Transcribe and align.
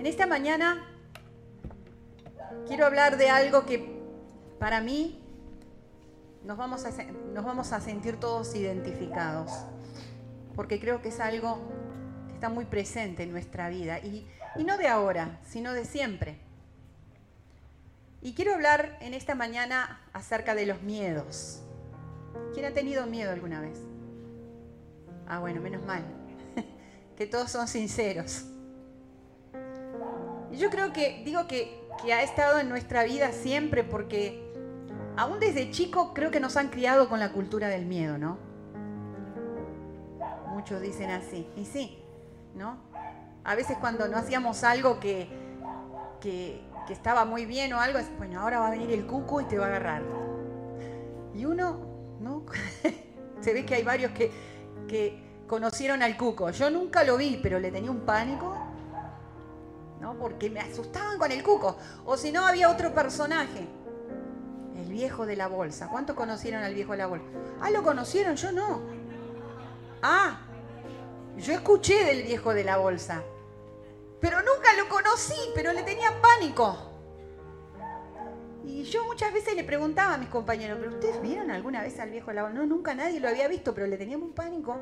En 0.00 0.06
esta 0.06 0.26
mañana 0.26 0.82
quiero 2.66 2.86
hablar 2.86 3.18
de 3.18 3.28
algo 3.28 3.66
que 3.66 4.00
para 4.58 4.80
mí 4.80 5.22
nos 6.42 6.56
vamos 6.56 6.86
a, 6.86 7.80
sentir 7.82 8.18
todos 8.18 8.54
identificados, 8.54 9.52
porque 10.56 10.80
creo 10.80 11.02
que 11.02 11.10
es 11.10 11.20
algo 11.20 11.58
que 12.28 12.32
está 12.32 12.48
muy 12.48 12.64
presente 12.64 13.24
en 13.24 13.30
nuestra 13.30 13.68
vida, 13.68 13.98
y 13.98 14.26
no 14.64 14.78
de 14.78 14.88
ahora, 14.88 15.38
sino 15.46 15.74
de 15.74 15.84
siempre. 15.84 16.38
Y 18.22 18.32
quiero 18.32 18.54
hablar 18.54 18.96
en 19.02 19.12
esta 19.12 19.34
mañana 19.34 20.00
acerca 20.14 20.54
de 20.54 20.64
los 20.64 20.80
miedos. 20.80 21.60
¿Quién 22.54 22.64
ha 22.64 22.70
tenido 22.70 23.06
miedo 23.06 23.32
alguna 23.32 23.60
vez? 23.60 23.78
Ah, 25.28 25.40
bueno, 25.40 25.60
menos 25.60 25.84
mal. 25.84 26.02
que 27.18 27.26
todos 27.26 27.50
son 27.50 27.68
sinceros. 27.68 28.46
Yo 30.52 30.70
creo 30.70 30.92
que, 30.92 31.22
digo 31.24 31.46
que, 31.46 31.78
ha 32.12 32.22
estado 32.22 32.58
en 32.60 32.68
nuestra 32.68 33.04
vida 33.04 33.30
siempre 33.30 33.84
porque 33.84 34.50
aún 35.16 35.38
desde 35.38 35.70
chico 35.70 36.14
creo 36.14 36.30
que 36.30 36.40
nos 36.40 36.56
han 36.56 36.68
criado 36.68 37.08
con 37.08 37.20
la 37.20 37.32
cultura 37.32 37.68
del 37.68 37.84
miedo, 37.84 38.16
¿no? 38.16 38.38
Muchos 40.48 40.80
dicen 40.80 41.10
así. 41.10 41.46
Y 41.56 41.66
sí, 41.66 42.02
¿no? 42.54 42.78
A 43.44 43.54
veces 43.54 43.76
cuando 43.80 44.08
no 44.08 44.16
hacíamos 44.16 44.64
algo 44.64 44.98
que, 44.98 45.28
que, 46.20 46.68
estaba 46.88 47.24
muy 47.24 47.46
bien 47.46 47.72
o 47.72 47.78
algo, 47.78 48.00
bueno, 48.18 48.40
ahora 48.40 48.58
va 48.58 48.66
a 48.66 48.70
venir 48.70 48.90
el 48.90 49.06
cuco 49.06 49.40
y 49.40 49.44
te 49.44 49.56
va 49.58 49.66
a 49.66 49.68
agarrar. 49.68 50.02
Y 51.34 51.44
uno, 51.44 51.78
¿no? 52.18 52.44
Se 53.40 53.52
ve 53.52 53.64
que 53.64 53.76
hay 53.76 53.84
varios 53.84 54.10
que, 54.10 54.32
que 54.88 55.44
conocieron 55.46 56.02
al 56.02 56.16
cuco. 56.16 56.50
Yo 56.50 56.68
nunca 56.68 57.04
lo 57.04 57.16
vi, 57.16 57.38
pero 57.40 57.60
le 57.60 57.70
tenía 57.70 57.92
un 57.92 58.00
pánico, 58.00 58.56
¿no? 60.00 60.14
Porque 60.14 60.50
me 60.50 60.60
asustaban 60.60 61.18
con 61.18 61.30
el 61.30 61.42
cuco. 61.42 61.76
O 62.04 62.16
si 62.16 62.32
no, 62.32 62.46
había 62.46 62.70
otro 62.70 62.92
personaje. 62.94 63.68
El 64.76 64.90
viejo 64.90 65.26
de 65.26 65.36
la 65.36 65.46
bolsa. 65.46 65.88
¿Cuántos 65.88 66.16
conocieron 66.16 66.62
al 66.62 66.74
viejo 66.74 66.92
de 66.92 66.98
la 66.98 67.06
bolsa? 67.06 67.26
Ah, 67.60 67.70
lo 67.70 67.82
conocieron, 67.82 68.36
yo 68.36 68.50
no. 68.50 68.80
Ah, 70.02 70.40
yo 71.36 71.52
escuché 71.52 72.04
del 72.04 72.22
viejo 72.22 72.54
de 72.54 72.64
la 72.64 72.78
bolsa. 72.78 73.22
Pero 74.20 74.38
nunca 74.38 74.72
lo 74.78 74.88
conocí, 74.88 75.38
pero 75.54 75.72
le 75.72 75.82
tenía 75.82 76.10
pánico. 76.20 76.76
Y 78.64 78.84
yo 78.84 79.04
muchas 79.04 79.32
veces 79.32 79.54
le 79.56 79.64
preguntaba 79.64 80.14
a 80.14 80.18
mis 80.18 80.28
compañeros, 80.28 80.78
¿pero 80.80 80.92
ustedes 80.92 81.20
vieron 81.20 81.50
alguna 81.50 81.82
vez 81.82 81.98
al 81.98 82.10
viejo 82.10 82.28
de 82.28 82.34
la 82.34 82.42
bolsa? 82.42 82.58
No, 82.58 82.66
nunca 82.66 82.94
nadie 82.94 83.20
lo 83.20 83.28
había 83.28 83.48
visto, 83.48 83.74
pero 83.74 83.86
le 83.86 83.96
teníamos 83.96 84.28
un 84.28 84.34
pánico. 84.34 84.76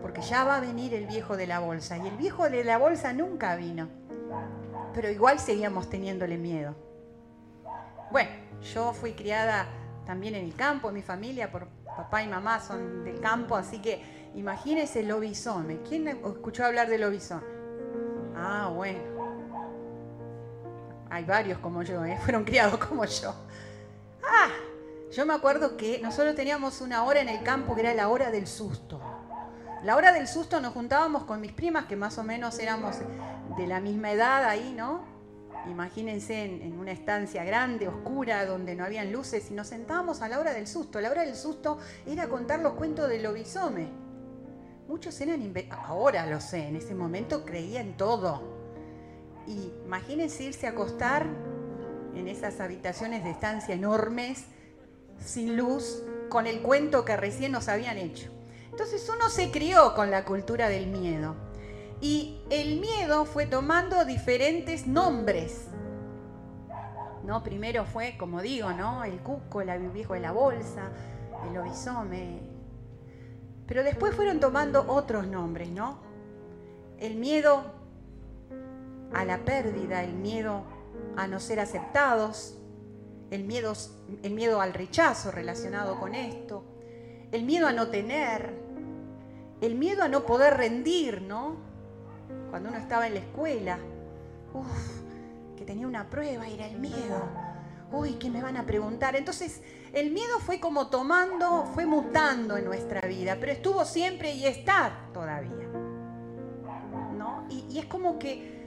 Porque 0.00 0.20
ya 0.22 0.44
va 0.44 0.56
a 0.56 0.60
venir 0.60 0.94
el 0.94 1.06
viejo 1.06 1.36
de 1.36 1.46
la 1.46 1.58
bolsa. 1.58 1.98
Y 1.98 2.06
el 2.06 2.16
viejo 2.16 2.48
de 2.48 2.64
la 2.64 2.78
bolsa 2.78 3.12
nunca 3.12 3.56
vino. 3.56 3.88
Pero 4.94 5.10
igual 5.10 5.38
seguíamos 5.38 5.88
teniéndole 5.88 6.36
miedo. 6.38 6.74
Bueno, 8.10 8.30
yo 8.74 8.92
fui 8.92 9.12
criada 9.12 9.66
también 10.06 10.34
en 10.34 10.44
el 10.44 10.54
campo, 10.54 10.90
mi 10.90 11.02
familia, 11.02 11.50
por 11.50 11.68
papá 11.84 12.22
y 12.22 12.28
mamá 12.28 12.60
son 12.60 13.04
del 13.04 13.20
campo, 13.20 13.56
así 13.56 13.80
que 13.82 14.30
imagínense 14.34 15.00
el 15.00 15.08
lobizome. 15.08 15.80
¿Quién 15.82 16.08
escuchó 16.08 16.64
hablar 16.64 16.88
del 16.88 17.02
lobizome? 17.02 17.42
Ah, 18.34 18.70
bueno. 18.74 19.00
Hay 21.10 21.24
varios 21.24 21.58
como 21.58 21.82
yo, 21.82 22.04
¿eh? 22.04 22.18
fueron 22.22 22.44
criados 22.44 22.78
como 22.78 23.04
yo. 23.04 23.34
Ah, 24.22 24.48
yo 25.10 25.26
me 25.26 25.34
acuerdo 25.34 25.76
que 25.76 26.00
nosotros 26.00 26.34
teníamos 26.34 26.80
una 26.80 27.04
hora 27.04 27.20
en 27.20 27.28
el 27.28 27.42
campo 27.42 27.74
que 27.74 27.80
era 27.80 27.94
la 27.94 28.08
hora 28.08 28.30
del 28.30 28.46
susto. 28.46 29.00
La 29.84 29.94
hora 29.94 30.12
del 30.12 30.26
susto 30.26 30.60
nos 30.60 30.72
juntábamos 30.72 31.24
con 31.24 31.40
mis 31.40 31.52
primas, 31.52 31.86
que 31.86 31.94
más 31.94 32.18
o 32.18 32.24
menos 32.24 32.58
éramos 32.58 32.96
de 33.56 33.66
la 33.68 33.80
misma 33.80 34.10
edad 34.10 34.44
ahí, 34.44 34.74
¿no? 34.76 35.04
Imagínense 35.70 36.44
en, 36.44 36.78
una 36.78 36.90
estancia 36.90 37.44
grande, 37.44 37.86
oscura, 37.86 38.44
donde 38.44 38.74
no 38.74 38.84
habían 38.84 39.12
luces, 39.12 39.50
y 39.50 39.54
nos 39.54 39.68
sentábamos 39.68 40.20
a 40.20 40.28
la 40.28 40.40
hora 40.40 40.52
del 40.52 40.66
susto. 40.66 41.00
La 41.00 41.10
hora 41.10 41.24
del 41.24 41.36
susto 41.36 41.78
era 42.06 42.28
contar 42.28 42.58
los 42.60 42.72
cuentos 42.72 43.08
del 43.08 43.22
lobizome. 43.22 43.88
Muchos 44.88 45.20
eran, 45.20 45.52
ahora 45.70 46.26
lo 46.26 46.40
sé, 46.40 46.66
en 46.66 46.76
ese 46.76 46.94
momento 46.94 47.44
creía 47.44 47.80
en 47.80 47.96
todo. 47.96 48.42
Y 49.46 49.72
imagínense 49.84 50.42
irse 50.42 50.66
a 50.66 50.70
acostar 50.70 51.24
en 52.14 52.26
esas 52.26 52.58
habitaciones 52.58 53.22
de 53.22 53.30
estancia 53.30 53.74
enormes, 53.74 54.44
sin 55.24 55.56
luz, 55.56 56.02
con 56.28 56.48
el 56.48 56.62
cuento 56.62 57.04
que 57.04 57.16
recién 57.16 57.52
nos 57.52 57.68
habían 57.68 57.96
hecho. 57.96 58.37
Entonces 58.78 59.10
uno 59.12 59.28
se 59.28 59.50
crió 59.50 59.92
con 59.96 60.12
la 60.12 60.24
cultura 60.24 60.68
del 60.68 60.86
miedo. 60.86 61.34
Y 62.00 62.42
el 62.48 62.78
miedo 62.78 63.24
fue 63.24 63.44
tomando 63.44 64.04
diferentes 64.04 64.86
nombres. 64.86 65.66
¿No? 67.24 67.42
Primero 67.42 67.84
fue, 67.86 68.16
como 68.16 68.40
digo, 68.40 68.70
¿no? 68.70 69.02
El 69.02 69.18
cuco, 69.18 69.62
el 69.62 69.90
viejo 69.90 70.14
de 70.14 70.20
la 70.20 70.30
bolsa, 70.30 70.92
el 71.44 71.54
lobizome. 71.54 72.38
Pero 73.66 73.82
después 73.82 74.14
fueron 74.14 74.38
tomando 74.38 74.84
otros 74.86 75.26
nombres, 75.26 75.70
¿no? 75.70 75.98
El 77.00 77.16
miedo 77.16 77.64
a 79.12 79.24
la 79.24 79.38
pérdida, 79.38 80.04
el 80.04 80.12
miedo 80.12 80.62
a 81.16 81.26
no 81.26 81.40
ser 81.40 81.58
aceptados, 81.58 82.56
el 83.32 83.42
miedo, 83.42 83.72
el 84.22 84.34
miedo 84.34 84.60
al 84.60 84.72
rechazo 84.72 85.32
relacionado 85.32 85.98
con 85.98 86.14
esto, 86.14 86.62
el 87.32 87.42
miedo 87.42 87.66
a 87.66 87.72
no 87.72 87.88
tener, 87.88 88.67
el 89.60 89.74
miedo 89.74 90.02
a 90.02 90.08
no 90.08 90.24
poder 90.24 90.56
rendir, 90.56 91.22
¿no? 91.22 91.56
Cuando 92.50 92.68
uno 92.70 92.78
estaba 92.78 93.06
en 93.06 93.14
la 93.14 93.20
escuela, 93.20 93.78
uff, 94.54 95.56
que 95.56 95.64
tenía 95.64 95.86
una 95.86 96.08
prueba, 96.08 96.46
era 96.46 96.66
el 96.66 96.78
miedo. 96.78 97.28
Uy, 97.90 98.14
¿qué 98.14 98.30
me 98.30 98.42
van 98.42 98.56
a 98.56 98.66
preguntar? 98.66 99.16
Entonces, 99.16 99.62
el 99.92 100.10
miedo 100.12 100.38
fue 100.40 100.60
como 100.60 100.88
tomando, 100.88 101.64
fue 101.74 101.86
mutando 101.86 102.56
en 102.56 102.64
nuestra 102.64 103.00
vida, 103.08 103.36
pero 103.40 103.52
estuvo 103.52 103.84
siempre 103.84 104.32
y 104.32 104.46
está 104.46 105.08
todavía. 105.12 105.68
¿No? 107.16 107.46
Y, 107.50 107.78
es 107.78 107.86
como 107.86 108.18
que 108.18 108.58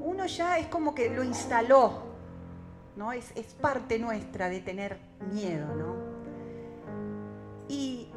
uno 0.00 0.26
ya 0.26 0.58
es 0.58 0.66
como 0.68 0.94
que 0.94 1.10
lo 1.10 1.24
instaló, 1.24 2.02
¿no? 2.96 3.12
Es, 3.12 3.32
es 3.34 3.54
parte 3.54 3.98
nuestra 3.98 4.48
de 4.48 4.60
tener 4.60 4.98
miedo, 5.32 5.74
¿no? 5.74 5.96
Y 7.68 8.11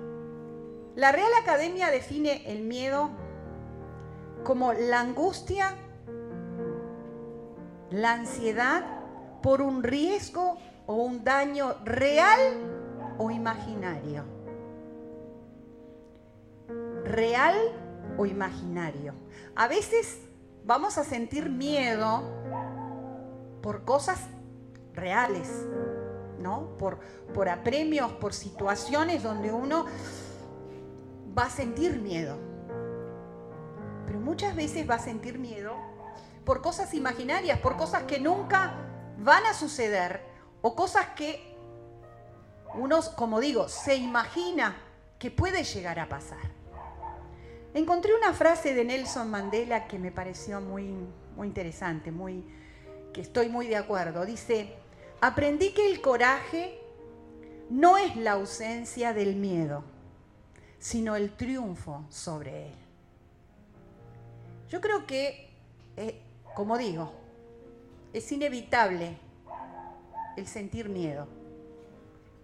la 0.95 1.11
Real 1.11 1.31
Academia 1.41 1.91
define 1.91 2.49
el 2.51 2.61
miedo 2.61 3.09
como 4.43 4.71
la 4.71 5.01
angustia, 5.01 5.75
la 7.91 8.13
ansiedad 8.13 8.85
por 9.41 9.61
un 9.61 9.83
riesgo 9.83 10.57
o 10.87 10.95
un 10.95 11.23
daño 11.23 11.75
real 11.83 12.39
o 13.17 13.29
imaginario. 13.29 14.23
Real 17.03 17.55
o 18.17 18.25
imaginario. 18.25 19.13
A 19.55 19.67
veces 19.67 20.19
vamos 20.63 20.97
a 20.97 21.03
sentir 21.03 21.49
miedo 21.49 22.23
por 23.61 23.83
cosas 23.83 24.19
reales, 24.93 25.65
¿no? 26.39 26.77
Por, 26.77 26.99
por 27.33 27.49
apremios, 27.49 28.13
por 28.13 28.33
situaciones 28.33 29.23
donde 29.23 29.51
uno 29.51 29.85
va 31.37 31.43
a 31.43 31.49
sentir 31.49 31.99
miedo. 31.99 32.37
Pero 34.05 34.19
muchas 34.19 34.55
veces 34.55 34.89
va 34.89 34.95
a 34.95 34.99
sentir 34.99 35.39
miedo 35.39 35.75
por 36.45 36.61
cosas 36.61 36.93
imaginarias, 36.93 37.59
por 37.59 37.75
cosas 37.75 38.03
que 38.03 38.19
nunca 38.19 38.73
van 39.17 39.45
a 39.45 39.53
suceder 39.53 40.21
o 40.61 40.75
cosas 40.75 41.07
que 41.15 41.55
uno, 42.75 42.99
como 43.15 43.39
digo, 43.39 43.67
se 43.67 43.95
imagina 43.95 44.75
que 45.17 45.31
puede 45.31 45.63
llegar 45.63 45.99
a 45.99 46.09
pasar. 46.09 46.55
Encontré 47.73 48.15
una 48.15 48.33
frase 48.33 48.73
de 48.73 48.85
Nelson 48.85 49.29
Mandela 49.29 49.87
que 49.87 49.99
me 49.99 50.11
pareció 50.11 50.61
muy, 50.61 50.93
muy 51.35 51.47
interesante, 51.47 52.11
muy, 52.11 52.45
que 53.13 53.21
estoy 53.21 53.49
muy 53.49 53.67
de 53.67 53.77
acuerdo. 53.77 54.25
Dice, 54.25 54.75
aprendí 55.21 55.73
que 55.73 55.89
el 55.89 56.01
coraje 56.01 56.79
no 57.69 57.97
es 57.97 58.15
la 58.15 58.33
ausencia 58.33 59.13
del 59.13 59.35
miedo, 59.35 59.83
sino 60.85 61.15
el 61.15 61.35
triunfo 61.35 62.05
sobre 62.09 62.67
él. 62.67 62.75
Yo 64.69 64.79
creo 64.81 65.07
que, 65.07 65.49
eh, 65.97 66.21
como 66.53 66.77
digo, 66.77 67.11
es 68.13 68.31
inevitable 68.31 69.17
el 70.37 70.45
sentir 70.45 70.89
miedo, 70.89 71.27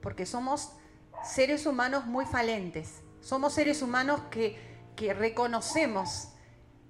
porque 0.02 0.26
somos 0.26 0.72
seres 1.24 1.68
humanos 1.68 2.08
muy 2.08 2.26
falentes, 2.26 3.04
somos 3.22 3.54
seres 3.54 3.84
humanos 3.84 4.22
que 4.32 4.58
que 4.96 5.14
reconocemos 5.14 6.30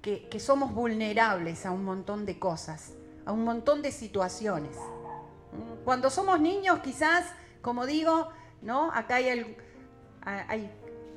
que, 0.01 0.29
que, 0.29 0.39
somos 0.39 0.73
vulnerables 0.73 1.65
a 1.65 1.71
un 1.71 1.83
montón 1.83 2.25
de 2.25 2.39
cosas, 2.39 2.93
a 3.25 3.31
un 3.33 3.43
montón 3.43 3.81
de 3.81 3.91
situaciones. 3.91 4.75
Cuando 5.83 6.09
somos 6.09 6.39
niños, 6.39 6.79
quizás, 6.79 7.25
como 7.61 7.85
digo, 7.85 8.29
¿no? 8.61 8.91
Acá 8.93 9.15
hay, 9.15 9.27
el, 9.27 9.57
hay 10.23 10.71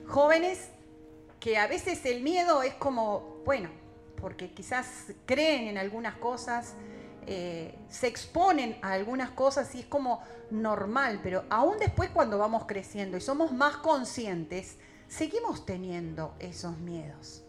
jóvenes 0.06 0.68
que 1.40 1.58
a 1.58 1.66
veces 1.66 2.04
el 2.06 2.22
miedo 2.22 2.62
es 2.62 2.74
como, 2.74 3.42
bueno, 3.44 3.68
porque 4.20 4.52
quizás 4.52 5.12
creen 5.26 5.68
en 5.68 5.78
algunas 5.78 6.14
cosas, 6.16 6.74
eh, 7.26 7.74
se 7.88 8.06
exponen 8.06 8.78
a 8.82 8.92
algunas 8.92 9.30
cosas 9.30 9.74
y 9.74 9.80
es 9.80 9.86
como 9.86 10.22
normal, 10.50 11.20
pero 11.22 11.44
aún 11.50 11.78
después 11.78 12.10
cuando 12.10 12.38
vamos 12.38 12.64
creciendo 12.66 13.16
y 13.16 13.20
somos 13.20 13.52
más 13.52 13.76
conscientes, 13.78 14.76
seguimos 15.08 15.64
teniendo 15.66 16.34
esos 16.38 16.78
miedos. 16.78 17.42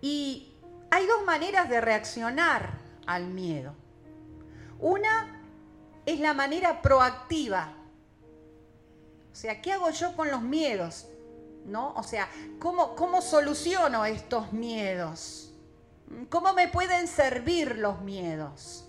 Y 0.00 0.52
hay 0.90 1.06
dos 1.06 1.24
maneras 1.24 1.68
de 1.68 1.80
reaccionar 1.80 2.78
al 3.06 3.26
miedo. 3.26 3.74
Una 4.78 5.42
es 6.06 6.20
la 6.20 6.32
manera 6.32 6.82
proactiva. 6.82 7.74
O 9.32 9.36
sea, 9.36 9.60
¿qué 9.60 9.72
hago 9.72 9.90
yo 9.90 10.16
con 10.16 10.30
los 10.30 10.42
miedos? 10.42 11.06
¿No? 11.64 11.92
O 11.94 12.02
sea, 12.02 12.28
¿cómo, 12.58 12.96
cómo 12.96 13.22
soluciono 13.22 14.04
estos 14.04 14.52
miedos? 14.52 15.52
¿Cómo 16.28 16.52
me 16.52 16.68
pueden 16.68 17.06
servir 17.06 17.76
los 17.76 18.00
miedos? 18.00 18.88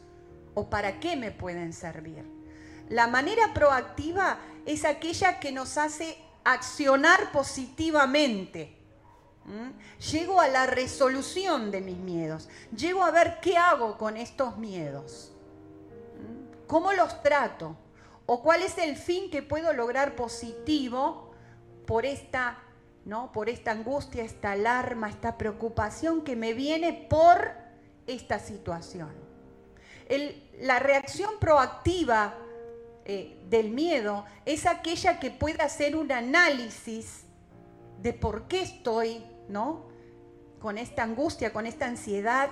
¿O 0.54 0.70
para 0.70 1.00
qué 1.00 1.16
me 1.16 1.32
pueden 1.32 1.74
servir? 1.74 2.26
La 2.90 3.08
manera 3.08 3.54
proactiva 3.54 4.40
es 4.66 4.84
aquella 4.86 5.40
que 5.40 5.52
nos 5.52 5.78
hace 5.78 6.18
accionar 6.44 7.32
positivamente. 7.32 8.78
Llego 10.12 10.40
a 10.40 10.48
la 10.48 10.66
resolución 10.66 11.72
de 11.72 11.82
mis 11.82 11.98
miedos. 11.98 12.50
Llego 12.76 13.04
a 13.04 13.12
ver 13.12 13.40
qué 13.42 13.58
hago 13.58 13.98
con 13.98 14.18
estos 14.18 14.58
miedos. 14.58 15.32
¿Cómo 16.68 16.94
los 16.94 17.22
trato? 17.22 17.76
¿O 18.34 18.42
cuál 18.42 18.62
es 18.62 18.78
el 18.78 18.96
fin 18.96 19.30
que 19.30 19.42
puedo 19.42 19.74
lograr 19.74 20.16
positivo 20.16 21.32
por 21.86 22.06
esta, 22.06 22.64
¿no? 23.04 23.30
por 23.34 23.50
esta 23.50 23.72
angustia, 23.72 24.24
esta 24.24 24.54
alarma, 24.54 25.10
esta 25.10 25.38
preocupación 25.38 26.24
que 26.24 26.38
me 26.38 26.54
viene 26.54 26.94
por 27.10 27.52
esta 28.08 28.40
situación? 28.40 29.12
la 30.60 30.80
reacción 30.80 31.32
proactiva 31.42 32.36
eh, 33.04 33.38
del 33.50 33.72
miedo 33.72 34.24
es 34.46 34.66
aquella 34.66 35.20
que 35.20 35.32
puede 35.32 35.62
hacer 35.62 35.98
un 35.98 36.10
análisis 36.14 37.24
de 38.02 38.14
por 38.14 38.48
qué 38.48 38.62
estoy, 38.62 39.26
¿no? 39.50 39.90
Con 40.62 40.78
esta 40.78 41.04
angustia, 41.04 41.52
con 41.52 41.66
esta 41.66 41.86
ansiedad, 41.86 42.50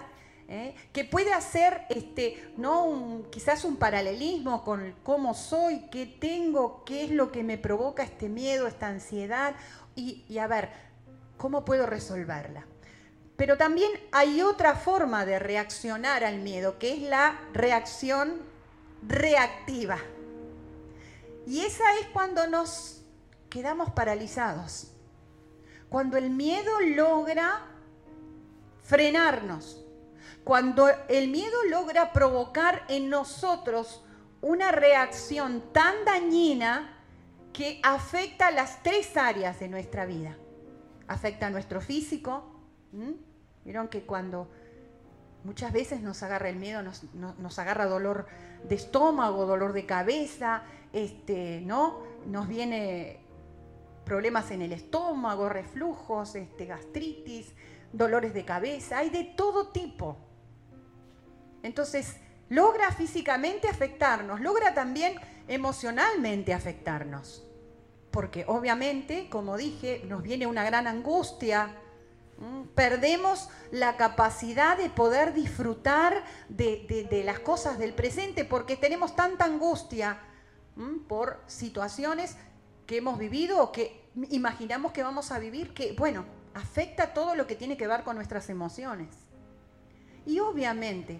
¿eh? 0.50 0.76
que 0.92 1.06
puede 1.06 1.32
hacer, 1.32 1.86
este, 1.90 2.52
¿no? 2.58 3.24
quizás 3.32 3.64
un 3.64 3.78
paralelismo 3.78 4.64
con 4.64 4.96
cómo 5.04 5.34
soy, 5.34 5.86
qué 5.92 6.06
tengo, 6.06 6.84
qué 6.84 7.06
es 7.06 7.12
lo 7.12 7.32
que 7.32 7.44
me 7.44 7.58
provoca 7.58 8.04
este 8.04 8.28
miedo, 8.28 8.68
esta 8.68 8.88
ansiedad, 8.88 9.56
y, 9.96 10.26
y 10.28 10.40
a 10.40 10.48
ver, 10.48 10.70
¿cómo 11.38 11.64
puedo 11.64 11.86
resolverla? 11.86 12.66
Pero 13.38 13.58
también 13.58 13.92
hay 14.12 14.42
otra 14.42 14.76
forma 14.76 15.26
de 15.26 15.40
reaccionar 15.40 16.26
al 16.26 16.40
miedo, 16.40 16.78
que 16.78 16.94
es 16.94 17.02
la 17.04 17.40
reacción 17.54 18.42
reactiva. 19.08 19.98
Y 21.48 21.62
esa 21.62 21.86
es 22.02 22.08
cuando 22.08 22.48
nos 22.48 23.02
quedamos 23.50 23.92
paralizados. 23.92 24.92
Cuando 25.90 26.18
el 26.18 26.30
miedo 26.30 26.72
logra 26.82 27.62
frenarnos. 28.84 29.79
Cuando 30.50 30.90
el 31.10 31.28
miedo 31.28 31.64
logra 31.70 32.12
provocar 32.12 32.82
en 32.88 33.08
nosotros 33.08 34.04
una 34.42 34.72
reacción 34.72 35.62
tan 35.72 35.94
dañina 36.06 36.98
que 37.54 37.80
afecta 37.84 38.50
las 38.50 38.82
tres 38.82 39.16
áreas 39.16 39.60
de 39.60 39.68
nuestra 39.68 40.08
vida. 40.08 40.36
Afecta 41.08 41.46
a 41.46 41.50
nuestro 41.52 41.82
físico. 41.82 42.46
Vieron 43.64 43.90
que 43.90 44.08
cuando 44.08 44.50
muchas 45.44 45.72
veces 45.72 46.02
nos 46.02 46.24
agarra 46.24 46.50
el 46.50 46.56
miedo, 46.56 46.82
nos, 46.82 47.60
agarra 47.60 47.86
dolor 47.86 48.26
de 48.64 48.74
estómago, 48.74 49.46
dolor 49.46 49.72
de 49.72 49.86
cabeza, 49.86 50.64
este, 50.94 51.62
¿no? 51.62 52.00
Nos 52.26 52.48
viene 52.48 53.20
problemas 54.04 54.50
en 54.50 54.64
el 54.64 54.74
estómago, 54.74 55.48
reflujos, 55.48 56.34
este, 56.34 56.66
gastritis, 56.66 57.54
dolores 57.94 58.34
de 58.34 58.46
cabeza, 58.46 58.98
hay 58.98 59.12
de 59.12 59.26
todo 59.26 59.68
tipo. 59.68 60.26
Entonces, 61.64 62.18
logra 62.50 62.92
físicamente 62.92 63.68
afectarnos, 63.68 64.42
logra 64.42 64.74
también 64.74 65.16
emocionalmente 65.48 66.54
afectarnos. 66.54 67.44
Porque 68.12 68.46
obviamente, 68.48 69.30
como 69.30 69.58
dije, 69.58 70.04
nos 70.08 70.24
viene 70.24 70.48
una 70.48 70.64
gran 70.64 70.88
angustia, 70.88 71.76
perdemos 72.74 73.50
la 73.72 73.98
capacidad 73.98 74.78
de 74.78 74.90
poder 74.90 75.34
disfrutar 75.34 76.24
de, 76.48 77.22
las 77.26 77.40
cosas 77.40 77.78
del 77.78 77.94
presente 77.94 78.46
porque 78.46 78.78
tenemos 78.78 79.16
tanta 79.16 79.46
angustia 79.46 80.20
por 81.08 81.42
situaciones 81.48 82.38
que 82.88 82.98
hemos 82.98 83.20
vivido 83.20 83.62
o 83.62 83.72
que 83.72 84.10
imaginamos 84.30 84.94
que 84.94 85.04
vamos 85.04 85.32
a 85.32 85.40
vivir, 85.40 85.74
que, 85.74 85.94
bueno, 85.94 86.26
afecta 86.54 87.14
todo 87.14 87.36
lo 87.36 87.46
que 87.46 87.56
tiene 87.56 87.78
que 87.78 87.88
ver 87.88 88.04
con 88.04 88.16
nuestras 88.16 88.50
emociones. 88.50 89.10
Y 90.26 90.40
obviamente, 90.40 91.20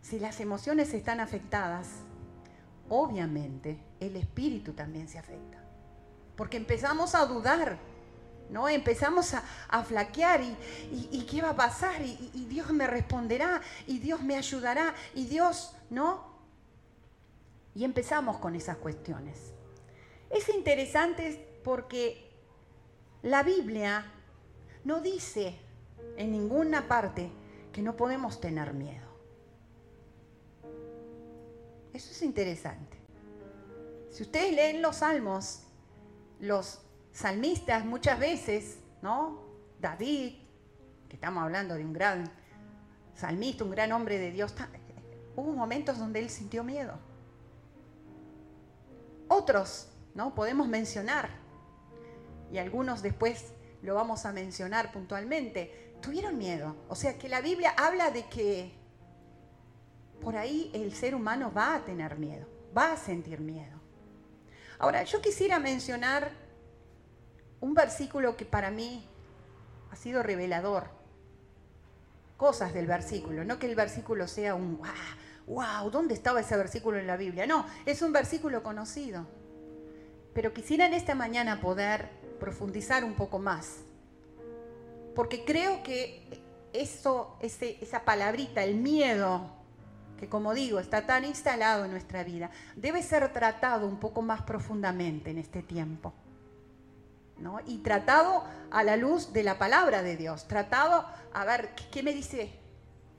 si 0.00 0.18
las 0.18 0.40
emociones 0.40 0.94
están 0.94 1.20
afectadas, 1.20 1.88
obviamente 2.88 3.78
el 4.00 4.16
espíritu 4.16 4.72
también 4.72 5.08
se 5.08 5.18
afecta. 5.18 5.62
Porque 6.36 6.56
empezamos 6.56 7.14
a 7.14 7.26
dudar, 7.26 7.78
¿no? 8.50 8.68
Empezamos 8.68 9.34
a, 9.34 9.82
flaquear 9.82 10.40
y, 10.42 11.26
qué 11.28 11.42
va 11.42 11.50
a 11.50 11.56
pasar 11.56 12.00
y, 12.02 12.46
Dios 12.48 12.70
me 12.72 12.86
responderá 12.86 13.60
y 13.86 13.98
Dios 13.98 14.22
me 14.22 14.36
ayudará 14.36 14.94
y 15.14 15.26
Dios, 15.26 15.76
¿no? 15.90 16.28
Y 17.74 17.84
empezamos 17.84 18.38
con 18.38 18.54
esas 18.54 18.76
cuestiones. 18.76 19.52
Es 20.30 20.48
interesante 20.48 21.60
porque 21.64 22.30
la 23.22 23.42
Biblia 23.42 24.04
no 24.84 25.00
dice 25.00 25.58
en 26.16 26.32
ninguna 26.32 26.88
parte 26.88 27.30
que 27.72 27.82
no 27.82 27.96
podemos 27.96 28.40
tener 28.40 28.74
miedo. 28.74 29.07
Eso 31.92 32.10
es 32.10 32.22
interesante. 32.22 32.96
Si 34.10 34.22
ustedes 34.22 34.54
leen 34.54 34.82
los 34.82 34.96
salmos, 34.96 35.62
los 36.40 36.80
salmistas 37.12 37.84
muchas 37.84 38.18
veces, 38.18 38.78
¿no? 39.02 39.42
David, 39.80 40.34
que 41.08 41.16
estamos 41.16 41.42
hablando 41.42 41.74
de 41.74 41.84
un 41.84 41.92
gran 41.92 42.30
salmista, 43.14 43.64
un 43.64 43.70
gran 43.70 43.92
hombre 43.92 44.18
de 44.18 44.30
Dios, 44.30 44.54
hubo 45.36 45.52
momentos 45.52 45.98
donde 45.98 46.20
él 46.20 46.30
sintió 46.30 46.64
miedo. 46.64 46.98
Otros, 49.28 49.88
¿no? 50.14 50.34
Podemos 50.34 50.68
mencionar, 50.68 51.30
y 52.50 52.58
algunos 52.58 53.02
después 53.02 53.52
lo 53.82 53.94
vamos 53.94 54.24
a 54.24 54.32
mencionar 54.32 54.92
puntualmente, 54.92 55.94
tuvieron 56.00 56.38
miedo. 56.38 56.76
O 56.88 56.94
sea 56.94 57.18
que 57.18 57.28
la 57.28 57.40
Biblia 57.40 57.74
habla 57.76 58.10
de 58.10 58.24
que 58.28 58.77
por 60.20 60.36
ahí 60.36 60.70
el 60.74 60.92
ser 60.94 61.14
humano 61.14 61.52
va 61.56 61.74
a 61.74 61.84
tener 61.84 62.18
miedo, 62.18 62.46
va 62.76 62.92
a 62.92 62.96
sentir 62.96 63.40
miedo. 63.40 63.78
Ahora, 64.78 65.02
yo 65.02 65.20
quisiera 65.20 65.58
mencionar 65.58 66.30
un 67.60 67.74
versículo 67.74 68.36
que 68.36 68.44
para 68.44 68.70
mí 68.70 69.04
ha 69.90 69.96
sido 69.96 70.22
revelador. 70.22 70.90
Cosas 72.36 72.72
del 72.72 72.86
versículo, 72.86 73.44
no 73.44 73.58
que 73.58 73.66
el 73.66 73.74
versículo 73.74 74.28
sea 74.28 74.54
un 74.54 74.80
wow, 75.48 75.90
¿dónde 75.90 76.14
estaba 76.14 76.40
ese 76.40 76.56
versículo 76.56 76.98
en 76.98 77.06
la 77.06 77.16
Biblia? 77.16 77.46
No, 77.46 77.66
es 77.86 78.02
un 78.02 78.12
versículo 78.12 78.62
conocido. 78.62 79.26
Pero 80.34 80.52
quisiera 80.52 80.86
en 80.86 80.94
esta 80.94 81.14
mañana 81.14 81.60
poder 81.60 82.10
profundizar 82.38 83.02
un 83.02 83.14
poco 83.14 83.38
más. 83.38 83.78
Porque 85.16 85.44
creo 85.44 85.82
que 85.82 86.44
eso, 86.72 87.36
esa 87.40 88.04
palabrita, 88.04 88.62
el 88.62 88.76
miedo, 88.76 89.57
que 90.18 90.28
como 90.28 90.52
digo, 90.52 90.80
está 90.80 91.06
tan 91.06 91.24
instalado 91.24 91.84
en 91.84 91.92
nuestra 91.92 92.24
vida, 92.24 92.50
debe 92.76 93.02
ser 93.02 93.32
tratado 93.32 93.86
un 93.86 93.98
poco 93.98 94.20
más 94.20 94.42
profundamente 94.42 95.30
en 95.30 95.38
este 95.38 95.62
tiempo. 95.62 96.12
¿no? 97.38 97.60
Y 97.66 97.78
tratado 97.78 98.44
a 98.70 98.82
la 98.82 98.96
luz 98.96 99.32
de 99.32 99.44
la 99.44 99.58
palabra 99.58 100.02
de 100.02 100.16
Dios. 100.16 100.48
Tratado, 100.48 101.06
a 101.32 101.44
ver, 101.44 101.70
¿qué, 101.90 102.02
me 102.02 102.12
dice? 102.12 102.58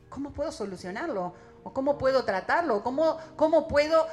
¿Cómo 0.10 0.32
puedo 0.32 0.52
solucionarlo? 0.52 1.34
¿O 1.64 1.74
cómo 1.74 1.98
puedo 1.98 2.26
tratarlo? 2.26 2.84
¿Cómo, 2.84 3.18
cómo 3.36 3.68
puedo 3.68 4.06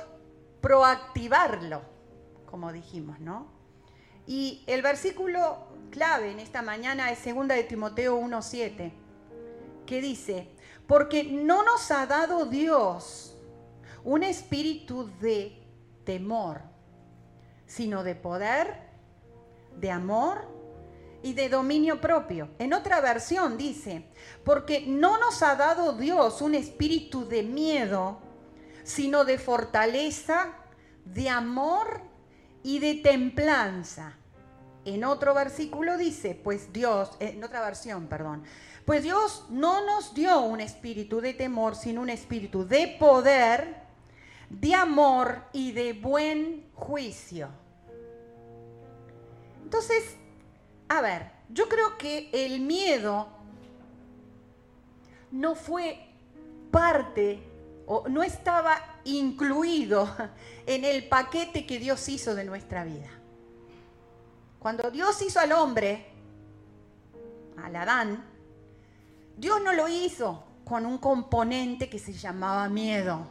proactivarlo? 0.60 1.82
Como 2.46 2.72
dijimos, 2.72 3.18
¿no? 3.20 3.48
Y 4.26 4.64
el 4.66 4.82
versículo 4.82 5.66
clave 5.90 6.30
en 6.30 6.40
esta 6.40 6.62
mañana 6.62 7.10
es 7.10 7.24
2 7.24 7.48
de 7.48 7.64
Timoteo 7.64 8.18
1.7, 8.20 8.92
que 9.86 10.00
dice, 10.00 10.48
porque 10.86 11.24
no 11.24 11.62
nos 11.62 11.90
ha 11.90 12.06
dado 12.06 12.46
Dios 12.46 13.36
un 14.04 14.22
espíritu 14.22 15.10
de 15.20 15.64
temor, 16.04 16.60
sino 17.66 18.04
de 18.04 18.14
poder, 18.14 18.86
de 19.76 19.90
amor 19.90 20.48
y 21.22 21.32
de 21.32 21.48
dominio 21.48 22.00
propio. 22.00 22.50
En 22.58 22.72
otra 22.72 23.00
versión 23.00 23.56
dice, 23.56 24.06
porque 24.44 24.84
no 24.86 25.18
nos 25.18 25.42
ha 25.42 25.56
dado 25.56 25.94
Dios 25.94 26.40
un 26.40 26.54
espíritu 26.54 27.26
de 27.26 27.42
miedo, 27.42 28.20
sino 28.84 29.24
de 29.24 29.38
fortaleza, 29.38 30.54
de 31.04 31.28
amor 31.28 32.00
y 32.62 32.78
de 32.78 32.94
templanza. 32.94 34.14
En 34.84 35.02
otro 35.02 35.34
versículo 35.34 35.98
dice, 35.98 36.40
pues 36.40 36.72
Dios, 36.72 37.10
en 37.18 37.42
otra 37.42 37.60
versión, 37.60 38.06
perdón, 38.06 38.44
pues 38.86 39.02
Dios 39.02 39.44
no 39.50 39.84
nos 39.84 40.14
dio 40.14 40.40
un 40.42 40.60
espíritu 40.60 41.20
de 41.20 41.34
temor, 41.34 41.74
sino 41.74 42.00
un 42.02 42.08
espíritu 42.08 42.64
de 42.64 42.96
poder, 43.00 43.82
de 44.48 44.74
amor 44.76 45.42
y 45.52 45.72
de 45.72 45.92
buen 45.92 46.70
juicio. 46.72 47.48
Entonces, 49.64 50.16
a 50.88 51.00
ver, 51.00 51.32
yo 51.48 51.68
creo 51.68 51.98
que 51.98 52.30
el 52.32 52.60
miedo 52.60 53.26
no 55.32 55.56
fue 55.56 55.98
parte 56.70 57.42
o 57.86 58.08
no 58.08 58.22
estaba 58.22 59.00
incluido 59.02 60.08
en 60.66 60.84
el 60.84 61.08
paquete 61.08 61.66
que 61.66 61.80
Dios 61.80 62.08
hizo 62.08 62.36
de 62.36 62.44
nuestra 62.44 62.84
vida. 62.84 63.10
Cuando 64.60 64.92
Dios 64.92 65.20
hizo 65.22 65.40
al 65.40 65.50
hombre, 65.50 66.06
al 67.60 67.74
Adán, 67.74 68.35
Dios 69.36 69.60
no 69.62 69.72
lo 69.72 69.88
hizo 69.88 70.44
con 70.64 70.86
un 70.86 70.98
componente 70.98 71.88
que 71.88 71.98
se 71.98 72.12
llamaba 72.12 72.68
miedo. 72.68 73.26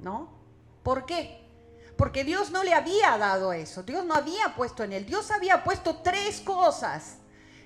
¿No? 0.00 0.30
¿Por 0.82 1.04
qué? 1.06 1.46
Porque 1.96 2.24
Dios 2.24 2.50
no 2.50 2.62
le 2.62 2.74
había 2.74 3.16
dado 3.18 3.52
eso. 3.52 3.82
Dios 3.82 4.04
no 4.04 4.14
había 4.14 4.54
puesto 4.54 4.84
en 4.84 4.92
él. 4.92 5.06
Dios 5.06 5.30
había 5.30 5.64
puesto 5.64 5.96
tres 5.96 6.40
cosas 6.40 7.18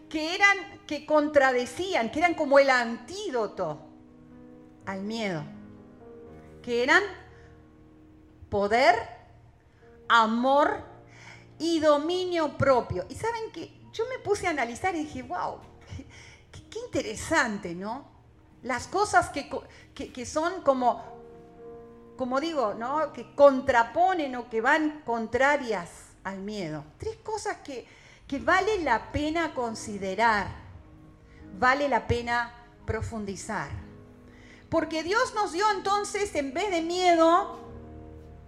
que 0.08 0.34
eran, 0.34 0.56
que 0.86 1.04
contradecían, 1.04 2.10
que 2.10 2.20
eran 2.20 2.34
como 2.34 2.58
el 2.58 2.70
antídoto 2.70 3.80
al 4.86 5.02
miedo. 5.02 5.42
Que 6.62 6.82
eran 6.82 7.02
poder, 8.48 8.96
amor 10.08 10.84
y 11.58 11.80
dominio 11.80 12.56
propio. 12.56 13.04
Y 13.08 13.14
saben 13.14 13.52
que 13.52 13.72
yo 13.92 14.04
me 14.08 14.18
puse 14.18 14.46
a 14.46 14.50
analizar 14.50 14.94
y 14.94 15.00
dije, 15.00 15.22
wow, 15.22 15.58
Qué 16.70 16.78
interesante, 16.78 17.74
¿no? 17.74 18.04
Las 18.62 18.86
cosas 18.86 19.30
que, 19.30 20.26
son 20.26 20.62
como, 20.62 21.02
como 22.16 22.40
digo, 22.40 22.74
¿no? 22.74 23.12
Que 23.12 23.34
contraponen 23.34 24.36
o 24.36 24.48
que 24.48 24.60
van 24.60 25.02
contrarias 25.04 25.88
al 26.24 26.38
miedo. 26.38 26.84
Tres 26.98 27.16
cosas 27.16 27.58
que, 27.58 27.86
que 28.28 28.38
vale 28.38 28.82
la 28.82 29.10
pena 29.12 29.54
considerar, 29.54 30.48
vale 31.58 31.88
la 31.88 32.06
pena 32.06 32.54
profundizar. 32.86 33.70
Porque 34.68 35.02
Dios 35.02 35.34
nos 35.34 35.52
dio 35.52 35.64
entonces, 35.72 36.32
en 36.36 36.54
vez 36.54 36.70
de 36.70 36.82
miedo, 36.82 37.58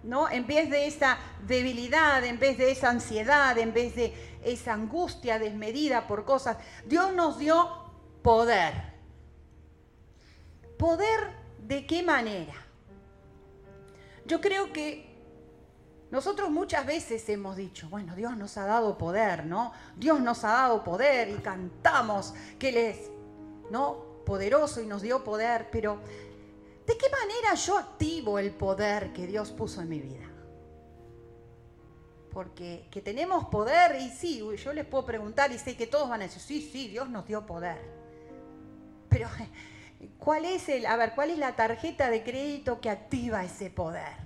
¿no? 0.05 0.29
En 0.29 0.47
vez 0.47 0.71
de 0.71 0.87
esa 0.87 1.19
debilidad, 1.47 2.25
en 2.25 2.39
vez 2.39 2.59
de 2.59 2.71
esa 2.71 2.91
ansiedad, 2.91 3.57
en 3.59 3.73
vez 3.73 3.97
de 3.97 4.15
esa 4.45 4.75
angustia 4.75 5.39
desmedida 5.39 6.07
por 6.07 6.25
cosas, 6.25 6.59
Dios 6.87 7.13
nos 7.13 7.39
dio 7.39 7.82
poder. 8.23 8.93
¿Poder 10.79 11.37
de 11.59 11.87
qué 11.87 12.03
manera? 12.03 12.55
Yo 14.25 14.41
creo 14.41 14.73
que 14.73 15.13
nosotros 16.11 16.51
muchas 16.51 16.85
veces 16.85 17.27
hemos 17.29 17.57
dicho, 17.57 17.89
bueno, 17.89 18.15
Dios 18.15 18.37
nos 18.37 18.57
ha 18.59 18.67
dado 18.67 18.99
poder, 18.99 19.47
¿no? 19.47 19.73
Dios 19.97 20.21
nos 20.21 20.45
ha 20.45 20.53
dado 20.53 20.85
poder 20.85 21.31
y 21.31 21.37
cantamos 21.37 22.35
que 22.59 22.69
Él 22.69 22.77
es, 22.77 23.11
¿no? 23.71 24.23
Poderoso 24.27 24.81
y 24.83 24.87
nos 24.87 25.03
dio 25.03 25.25
poder, 25.25 25.69
pero 25.73 25.99
¿de 26.87 26.99
qué 26.99 27.07
manera 27.09 27.55
yo 27.55 27.79
activo 27.79 28.39
el 28.39 28.51
poder 28.53 29.13
que 29.13 29.27
Dios 29.27 29.51
puso 29.51 29.81
en 29.81 29.89
mi 29.89 30.01
vida? 30.01 30.29
Porque 32.31 32.89
que 32.91 33.01
tenemos 33.01 33.47
poder 33.47 34.01
y 34.01 34.11
sí, 34.11 34.43
yo 34.63 34.73
les 34.73 34.87
puedo 34.87 35.07
preguntar 35.07 35.51
y 35.51 35.59
sé 35.59 35.77
que 35.77 35.87
todos 35.87 36.09
van 36.09 36.21
a 36.21 36.25
decir, 36.25 36.43
sí, 36.43 36.71
sí, 36.71 36.89
Dios 36.89 37.09
nos 37.09 37.27
dio 37.27 37.45
poder. 37.47 38.02
Pero, 39.13 39.29
¿cuál 40.19 40.45
es 40.45 40.69
el, 40.69 40.87
a 40.87 40.97
ver, 40.97 41.13
cuál 41.15 41.31
es 41.31 41.39
la 41.39 41.55
tarjeta 41.55 42.11
de 42.11 42.25
crédito 42.25 42.81
que 42.81 42.91
activa 42.91 43.45
ese 43.45 43.71
poder? 43.71 44.17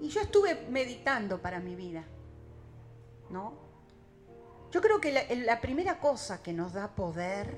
Y 0.00 0.08
yo 0.08 0.20
estuve 0.20 0.66
meditando 0.68 1.40
para 1.40 1.60
mi 1.60 1.76
vida, 1.76 2.04
¿no? 3.30 3.54
Yo 4.72 4.80
creo 4.80 5.00
que 5.00 5.12
la, 5.12 5.22
la 5.44 5.60
primera 5.60 6.00
cosa 6.00 6.42
que 6.42 6.52
nos 6.52 6.72
da 6.72 6.88
poder 6.88 7.56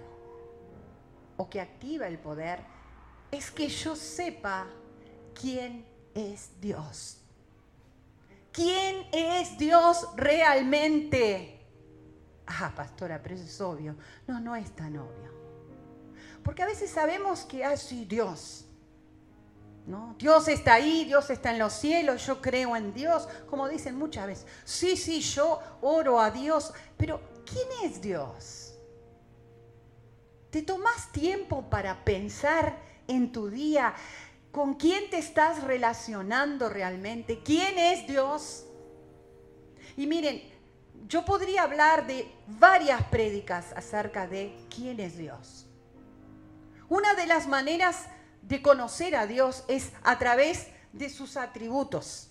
o 1.36 1.48
que 1.48 1.60
activa 1.60 2.06
el 2.06 2.18
poder 2.18 2.60
es 3.30 3.50
que 3.50 3.68
yo 3.68 3.96
sepa 3.96 4.66
quién 5.34 5.86
es 6.14 6.60
Dios. 6.60 7.20
¿Quién 8.52 9.06
es 9.12 9.58
Dios 9.58 10.08
realmente? 10.16 11.60
Ah, 12.46 12.72
pastora, 12.76 13.20
pero 13.22 13.34
eso 13.34 13.44
es 13.44 13.60
obvio. 13.60 13.96
No, 14.26 14.38
no 14.38 14.54
es 14.54 14.70
tan 14.76 14.96
obvio. 14.96 15.33
Porque 16.44 16.62
a 16.62 16.66
veces 16.66 16.90
sabemos 16.90 17.40
que, 17.44 17.64
ah, 17.64 17.76
sí, 17.76 18.04
Dios. 18.04 18.66
¿no? 19.86 20.14
Dios 20.18 20.48
está 20.48 20.74
ahí, 20.74 21.04
Dios 21.04 21.28
está 21.30 21.50
en 21.50 21.58
los 21.58 21.72
cielos, 21.72 22.26
yo 22.26 22.40
creo 22.40 22.76
en 22.76 22.94
Dios, 22.94 23.28
como 23.48 23.68
dicen 23.68 23.96
muchas 23.96 24.26
veces. 24.26 24.46
Sí, 24.64 24.96
sí, 24.96 25.20
yo 25.20 25.60
oro 25.82 26.20
a 26.20 26.30
Dios, 26.30 26.72
pero 26.96 27.20
¿quién 27.44 27.90
es 27.90 28.00
Dios? 28.00 28.74
¿Te 30.50 30.62
tomas 30.62 31.10
tiempo 31.12 31.68
para 31.68 32.04
pensar 32.04 32.78
en 33.08 33.32
tu 33.32 33.50
día 33.50 33.94
con 34.52 34.74
quién 34.74 35.10
te 35.10 35.18
estás 35.18 35.64
relacionando 35.64 36.68
realmente? 36.68 37.42
¿Quién 37.42 37.78
es 37.78 38.06
Dios? 38.06 38.64
Y 39.96 40.06
miren, 40.06 40.42
yo 41.08 41.24
podría 41.24 41.64
hablar 41.64 42.06
de 42.06 42.30
varias 42.46 43.02
prédicas 43.04 43.72
acerca 43.76 44.26
de 44.26 44.56
quién 44.74 45.00
es 45.00 45.18
Dios. 45.18 45.63
Una 46.88 47.14
de 47.14 47.26
las 47.26 47.46
maneras 47.46 48.06
de 48.42 48.62
conocer 48.62 49.16
a 49.16 49.26
Dios 49.26 49.64
es 49.68 49.92
a 50.02 50.18
través 50.18 50.68
de 50.92 51.08
sus 51.08 51.36
atributos. 51.36 52.30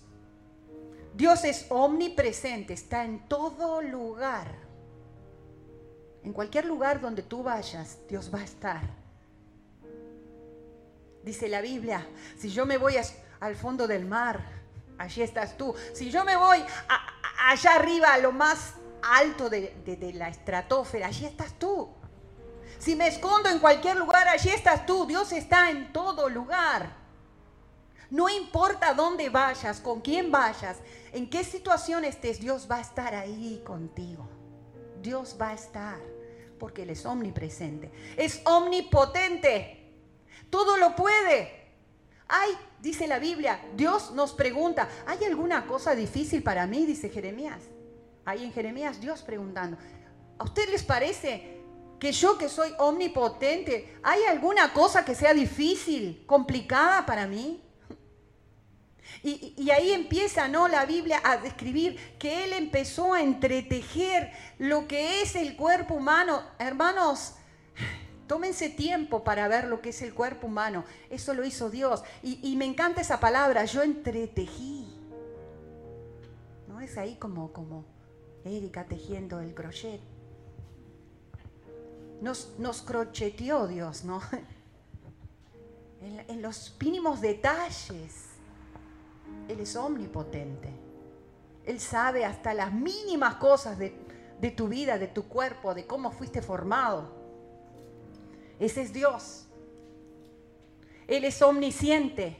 Dios 1.14 1.44
es 1.44 1.66
omnipresente, 1.68 2.72
está 2.72 3.04
en 3.04 3.28
todo 3.28 3.82
lugar. 3.82 4.46
En 6.22 6.32
cualquier 6.32 6.64
lugar 6.64 7.00
donde 7.00 7.22
tú 7.22 7.42
vayas, 7.42 7.98
Dios 8.08 8.30
va 8.34 8.40
a 8.40 8.44
estar. 8.44 8.82
Dice 11.22 11.48
la 11.48 11.60
Biblia, 11.60 12.06
si 12.36 12.50
yo 12.50 12.66
me 12.66 12.78
voy 12.78 12.96
al 13.40 13.56
fondo 13.56 13.86
del 13.86 14.04
mar, 14.04 14.40
allí 14.98 15.22
estás 15.22 15.56
tú. 15.56 15.74
Si 15.92 16.10
yo 16.10 16.24
me 16.24 16.36
voy 16.36 16.62
allá 17.46 17.74
arriba, 17.74 18.14
a 18.14 18.18
lo 18.18 18.32
más 18.32 18.74
alto 19.02 19.50
de, 19.50 19.74
de 19.84 20.12
la 20.14 20.28
estratosfera, 20.28 21.08
allí 21.08 21.26
estás 21.26 21.58
tú. 21.58 21.88
Si 22.84 22.94
me 22.94 23.08
escondo 23.08 23.48
en 23.48 23.60
cualquier 23.60 23.96
lugar, 23.96 24.28
allí 24.28 24.50
estás 24.50 24.84
tú. 24.84 25.06
Dios 25.06 25.32
está 25.32 25.70
en 25.70 25.90
todo 25.90 26.28
lugar. 26.28 26.94
No 28.10 28.28
importa 28.28 28.92
dónde 28.92 29.30
vayas, 29.30 29.80
con 29.80 30.02
quién 30.02 30.30
vayas, 30.30 30.76
en 31.10 31.30
qué 31.30 31.44
situación 31.44 32.04
estés, 32.04 32.40
Dios 32.40 32.68
va 32.70 32.76
a 32.76 32.80
estar 32.82 33.14
ahí 33.14 33.62
contigo. 33.64 34.28
Dios 35.00 35.34
va 35.40 35.48
a 35.48 35.54
estar, 35.54 35.98
porque 36.58 36.82
Él 36.82 36.90
es 36.90 37.06
omnipresente. 37.06 37.90
Es 38.18 38.42
omnipotente. 38.44 39.94
Todo 40.50 40.76
lo 40.76 40.94
puede. 40.94 41.70
Ay, 42.28 42.50
dice 42.82 43.06
la 43.06 43.18
Biblia, 43.18 43.64
Dios 43.74 44.10
nos 44.12 44.34
pregunta, 44.34 44.90
¿hay 45.06 45.24
alguna 45.24 45.66
cosa 45.66 45.94
difícil 45.94 46.42
para 46.42 46.66
mí? 46.66 46.84
Dice 46.84 47.08
Jeremías. 47.08 47.62
Ahí 48.26 48.44
en 48.44 48.52
Jeremías 48.52 49.00
Dios 49.00 49.22
preguntando, 49.22 49.78
¿a 50.38 50.44
usted 50.44 50.68
les 50.68 50.82
parece 50.82 51.63
que 52.04 52.12
yo 52.12 52.36
que 52.36 52.50
soy 52.50 52.70
omnipotente, 52.80 53.96
¿hay 54.02 54.24
alguna 54.24 54.74
cosa 54.74 55.06
que 55.06 55.14
sea 55.14 55.32
difícil, 55.32 56.22
complicada 56.26 57.06
para 57.06 57.26
mí? 57.26 57.62
Y, 59.22 59.70
ahí 59.70 59.90
empieza 59.90 60.46
¿no? 60.46 60.68
la 60.68 60.84
Biblia 60.84 61.22
a 61.24 61.38
describir 61.38 61.96
que 62.18 62.44
Él 62.44 62.52
empezó 62.52 63.14
a 63.14 63.22
entretejer 63.22 64.32
lo 64.58 64.86
que 64.86 65.22
es 65.22 65.34
el 65.34 65.56
cuerpo 65.56 65.94
humano. 65.94 66.42
Hermanos, 66.58 67.36
tómense 68.26 68.68
tiempo 68.68 69.24
para 69.24 69.48
ver 69.48 69.64
lo 69.64 69.80
que 69.80 69.88
es 69.88 70.02
el 70.02 70.12
cuerpo 70.12 70.48
humano. 70.48 70.84
Eso 71.08 71.32
lo 71.32 71.42
hizo 71.42 71.70
Dios. 71.70 72.02
Y, 72.22 72.54
me 72.56 72.66
encanta 72.66 73.00
esa 73.00 73.18
palabra, 73.18 73.64
yo 73.64 73.80
entretejí. 73.80 74.94
¿No? 76.68 76.82
Es 76.82 76.98
ahí 76.98 77.14
como, 77.14 77.50
como 77.54 77.86
Erika 78.44 78.84
tejiendo 78.84 79.40
el 79.40 79.54
crochet 79.54 80.02
nos, 82.20 82.82
crocheteó 82.82 83.66
Dios, 83.66 84.04
¿no? 84.04 84.20
En, 86.00 86.22
en 86.28 86.42
los 86.42 86.76
mínimos 86.78 87.22
detalles. 87.22 88.26
Él 89.48 89.60
es 89.60 89.74
omnipotente. 89.74 90.68
Él 91.64 91.80
sabe 91.80 92.26
hasta 92.26 92.52
las 92.52 92.74
mínimas 92.74 93.36
cosas 93.36 93.78
de, 93.78 93.96
de 94.38 94.50
tu 94.50 94.68
vida, 94.68 94.98
de 94.98 95.06
tu 95.06 95.24
cuerpo, 95.24 95.74
de 95.74 95.86
cómo 95.86 96.10
fuiste 96.10 96.42
formado. 96.42 97.08
Ese 98.58 98.82
es 98.82 98.92
Dios. 98.92 99.46
Él 101.06 101.24
es 101.24 101.40
omnisciente. 101.42 102.36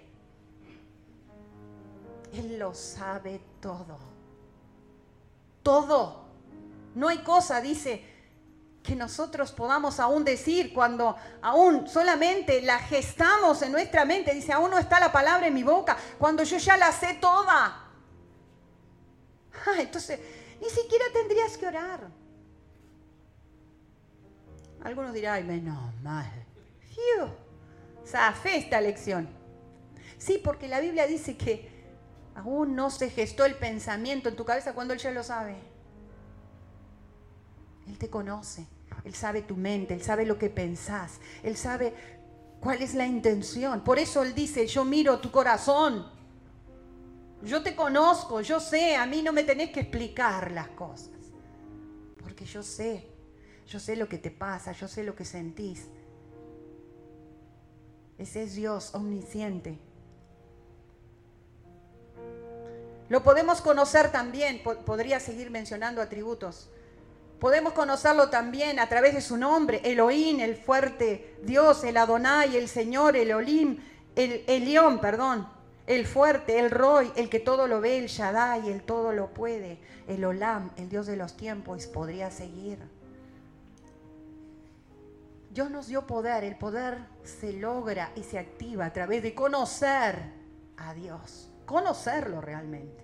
Él 2.33 2.59
lo 2.59 2.75
sabe 2.75 3.41
todo. 3.61 3.99
Todo. 5.63 6.25
No 6.95 7.09
hay 7.09 7.19
cosa, 7.19 7.61
dice, 7.61 8.05
que 8.85 8.95
nosotros 8.95 9.51
podamos 9.51 9.99
aún 9.99 10.25
decir 10.25 10.75
cuando 10.75 11.17
aún 11.41 11.89
solamente 11.89 12.61
la 12.61 12.79
gestamos 12.79 13.63
en 13.63 13.73
nuestra 13.73 14.05
mente. 14.05 14.35
Dice, 14.35 14.53
aún 14.53 14.71
no 14.71 14.79
está 14.79 15.01
la 15.01 15.11
palabra 15.11 15.47
en 15.47 15.55
mi 15.55 15.63
boca, 15.63 15.97
cuando 16.19 16.43
yo 16.43 16.59
ya 16.59 16.77
la 16.77 16.93
sé 16.93 17.15
toda. 17.15 17.81
Ah, 19.67 19.81
entonces, 19.81 20.21
ni 20.61 20.69
siquiera 20.69 21.07
tendrías 21.15 21.57
que 21.57 21.67
orar. 21.67 22.11
Algunos 24.83 25.15
dirán, 25.15 25.37
ay, 25.37 25.45
menos 25.45 25.95
mal. 26.03 26.31
Fiu, 26.81 27.29
fe 28.35 28.59
esta 28.59 28.83
lección. 28.83 29.27
Sí, 30.19 30.39
porque 30.45 30.69
la 30.69 30.81
Biblia 30.81 31.07
dice 31.07 31.39
que 31.39 31.71
aún 32.35 32.77
no 32.77 32.91
se 32.91 33.09
gestó 33.09 33.47
el 33.47 33.55
pensamiento 33.55 34.29
en 34.29 34.37
tu 34.37 34.45
cabeza 34.45 34.75
cuando 34.75 34.93
Él 34.93 35.01
ya 35.01 35.11
lo 35.11 35.23
sabe. 35.23 35.57
Él 37.87 37.99
te 37.99 38.11
conoce, 38.11 38.67
Él 39.05 39.15
sabe 39.15 39.43
tu 39.43 39.57
mente, 39.57 39.95
Él 39.95 40.03
sabe 40.03 40.25
lo 40.25 40.39
que 40.39 40.51
pensás, 40.51 41.21
Él 41.43 41.57
sabe 41.57 41.95
cuál 42.61 42.83
es 42.83 42.95
la 42.95 43.07
intención. 43.07 43.85
Por 43.85 43.99
eso 43.99 44.23
Él 44.23 44.35
dice, 44.35 44.67
yo 44.67 44.85
miro 44.85 45.21
tu 45.21 45.31
corazón. 45.31 46.07
Yo 47.43 47.63
te 47.63 47.77
conozco, 47.77 48.41
yo 48.41 48.59
sé, 48.59 48.97
a 48.97 49.05
mí 49.05 49.21
no 49.21 49.33
me 49.33 49.45
tenés 49.45 49.71
que 49.71 49.81
explicar 49.81 50.51
las 50.51 50.69
cosas. 50.69 51.11
Porque 52.23 52.47
yo 52.47 52.63
sé, 52.63 53.07
yo 53.67 53.79
sé 53.79 53.97
lo 53.97 54.09
que 54.09 54.17
te 54.17 54.31
pasa, 54.31 54.73
yo 54.73 54.89
sé 54.89 55.05
lo 55.05 55.15
que 55.15 55.27
sentís. 55.27 55.89
Ese 58.17 58.45
es 58.45 58.55
Dios 58.55 58.95
omnisciente. 58.95 59.79
Lo 63.11 63.23
podemos 63.23 63.61
conocer 63.61 64.11
también, 64.11 64.63
podría 64.63 65.21
seguir 65.21 65.51
mencionando 65.51 66.01
atributos. 66.01 66.71
Podemos 67.45 67.75
conocerlo 67.75 68.31
también 68.31 68.79
a 68.79 68.89
través 68.89 69.13
de 69.13 69.21
su 69.21 69.37
nombre, 69.37 69.83
Elohim, 69.85 70.41
el 70.41 70.57
fuerte 70.57 71.37
Dios, 71.43 71.85
el 71.85 71.99
Adonai, 71.99 72.57
el 72.57 72.69
Señor, 72.69 73.19
el 73.19 73.35
Olim, 73.35 73.81
el 74.17 74.45
Elión, 74.47 74.99
perdón, 74.99 75.47
el 75.87 76.07
fuerte, 76.07 76.59
el 76.59 76.71
Roy, 76.71 77.13
el 77.17 77.29
que 77.29 77.41
todo 77.41 77.69
lo 77.69 77.83
ve, 77.83 77.99
el 77.99 78.07
Shaddai, 78.07 78.71
el 78.71 78.83
todo 78.83 79.13
lo 79.13 79.35
puede, 79.35 79.79
el 80.09 80.25
Olam, 80.25 80.71
el 80.79 80.89
Dios 80.89 81.07
de 81.07 81.17
los 81.17 81.37
tiempos, 81.37 81.87
podría 81.87 82.31
seguir. 82.31 82.79
Dios 85.51 85.71
nos 85.71 85.89
dio 85.89 86.07
poder, 86.07 86.45
el 86.45 86.57
poder 86.57 86.97
se 87.25 87.53
logra 87.53 88.11
y 88.17 88.23
se 88.23 88.39
activa 88.39 88.87
a 88.87 88.93
través 88.95 89.23
de 89.23 89.35
conocer 89.35 90.19
a 90.79 90.95
Dios, 90.95 91.51
conocerlo 91.67 92.41
realmente. 92.41 93.04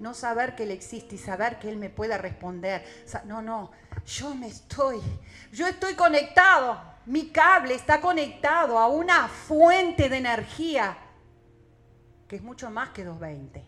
No 0.00 0.14
saber 0.14 0.54
que 0.54 0.62
Él 0.62 0.70
existe 0.70 1.16
y 1.16 1.18
saber 1.18 1.58
que 1.58 1.68
Él 1.68 1.76
me 1.76 1.90
pueda 1.90 2.18
responder. 2.18 2.84
No, 3.24 3.42
no, 3.42 3.72
yo 4.06 4.34
me 4.34 4.46
estoy, 4.46 5.00
yo 5.52 5.66
estoy 5.66 5.94
conectado, 5.94 6.80
mi 7.06 7.30
cable 7.30 7.74
está 7.74 8.00
conectado 8.00 8.78
a 8.78 8.86
una 8.88 9.28
fuente 9.28 10.08
de 10.08 10.18
energía 10.18 10.96
que 12.28 12.36
es 12.36 12.42
mucho 12.42 12.70
más 12.70 12.90
que 12.90 13.04
220. 13.04 13.64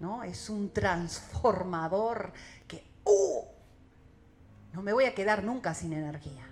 ¿No? 0.00 0.22
Es 0.22 0.48
un 0.48 0.72
transformador 0.72 2.32
que 2.66 2.84
¡uh! 3.04 3.44
no 4.72 4.82
me 4.82 4.92
voy 4.92 5.04
a 5.04 5.14
quedar 5.14 5.44
nunca 5.44 5.74
sin 5.74 5.92
energía. 5.92 6.47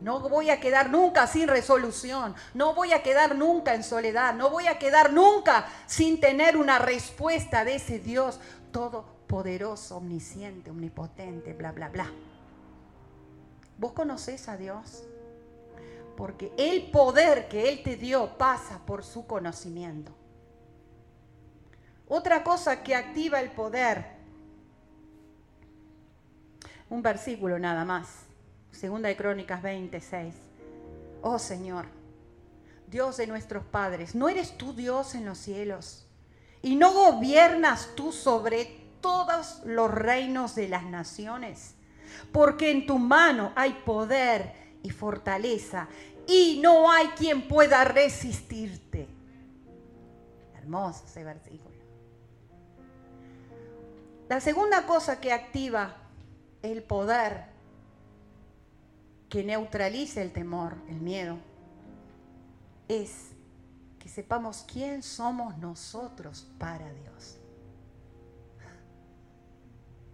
No 0.00 0.20
voy 0.20 0.50
a 0.50 0.60
quedar 0.60 0.90
nunca 0.90 1.26
sin 1.26 1.48
resolución. 1.48 2.34
No 2.54 2.74
voy 2.74 2.92
a 2.92 3.02
quedar 3.02 3.36
nunca 3.36 3.74
en 3.74 3.82
soledad. 3.82 4.34
No 4.34 4.50
voy 4.50 4.66
a 4.66 4.78
quedar 4.78 5.12
nunca 5.12 5.66
sin 5.86 6.20
tener 6.20 6.56
una 6.56 6.78
respuesta 6.78 7.64
de 7.64 7.76
ese 7.76 7.98
Dios 7.98 8.40
todopoderoso, 8.72 9.96
omnisciente, 9.96 10.70
omnipotente, 10.70 11.54
bla, 11.54 11.72
bla, 11.72 11.88
bla. 11.88 12.10
¿Vos 13.78 13.92
conocés 13.92 14.48
a 14.48 14.56
Dios? 14.56 15.04
porque 16.18 16.52
el 16.56 16.90
poder 16.90 17.46
que 17.46 17.68
Él 17.68 17.80
te 17.84 17.94
dio 17.94 18.36
pasa 18.36 18.80
por 18.84 19.04
su 19.04 19.24
conocimiento. 19.24 20.10
Otra 22.08 22.42
cosa 22.42 22.82
que 22.82 22.96
activa 22.96 23.38
el 23.40 23.52
poder, 23.52 24.16
un 26.90 27.02
versículo 27.02 27.56
nada 27.60 27.84
más, 27.84 28.24
segunda 28.78 29.08
de 29.08 29.16
Crónicas 29.16 29.60
26. 29.60 30.34
Oh 31.22 31.38
Señor, 31.38 31.86
Dios 32.86 33.16
de 33.16 33.26
nuestros 33.26 33.64
padres, 33.64 34.14
¿no 34.14 34.28
eres 34.28 34.56
tú 34.56 34.72
Dios 34.72 35.14
en 35.14 35.26
los 35.26 35.38
cielos? 35.38 36.06
¿Y 36.62 36.76
no 36.76 36.92
gobiernas 36.92 37.90
tú 37.96 38.12
sobre 38.12 38.80
todos 39.00 39.62
los 39.64 39.90
reinos 39.90 40.54
de 40.54 40.68
las 40.68 40.84
naciones? 40.84 41.74
Porque 42.32 42.70
en 42.70 42.86
tu 42.86 42.98
mano 42.98 43.52
hay 43.56 43.72
poder 43.84 44.54
y 44.82 44.90
fortaleza 44.90 45.88
y 46.26 46.60
no 46.62 46.90
hay 46.90 47.08
quien 47.08 47.48
pueda 47.48 47.84
resistirte. 47.84 49.08
Hermoso 50.56 51.04
ese 51.04 51.24
versículo. 51.24 51.76
La 54.28 54.40
segunda 54.40 54.86
cosa 54.86 55.20
que 55.20 55.32
activa 55.32 55.96
el 56.62 56.82
poder, 56.82 57.47
que 59.28 59.44
neutraliza 59.44 60.22
el 60.22 60.32
temor, 60.32 60.76
el 60.88 61.00
miedo, 61.00 61.38
es 62.88 63.30
que 63.98 64.08
sepamos 64.08 64.64
quién 64.70 65.02
somos 65.02 65.58
nosotros 65.58 66.50
para 66.58 66.92
Dios. 66.92 67.38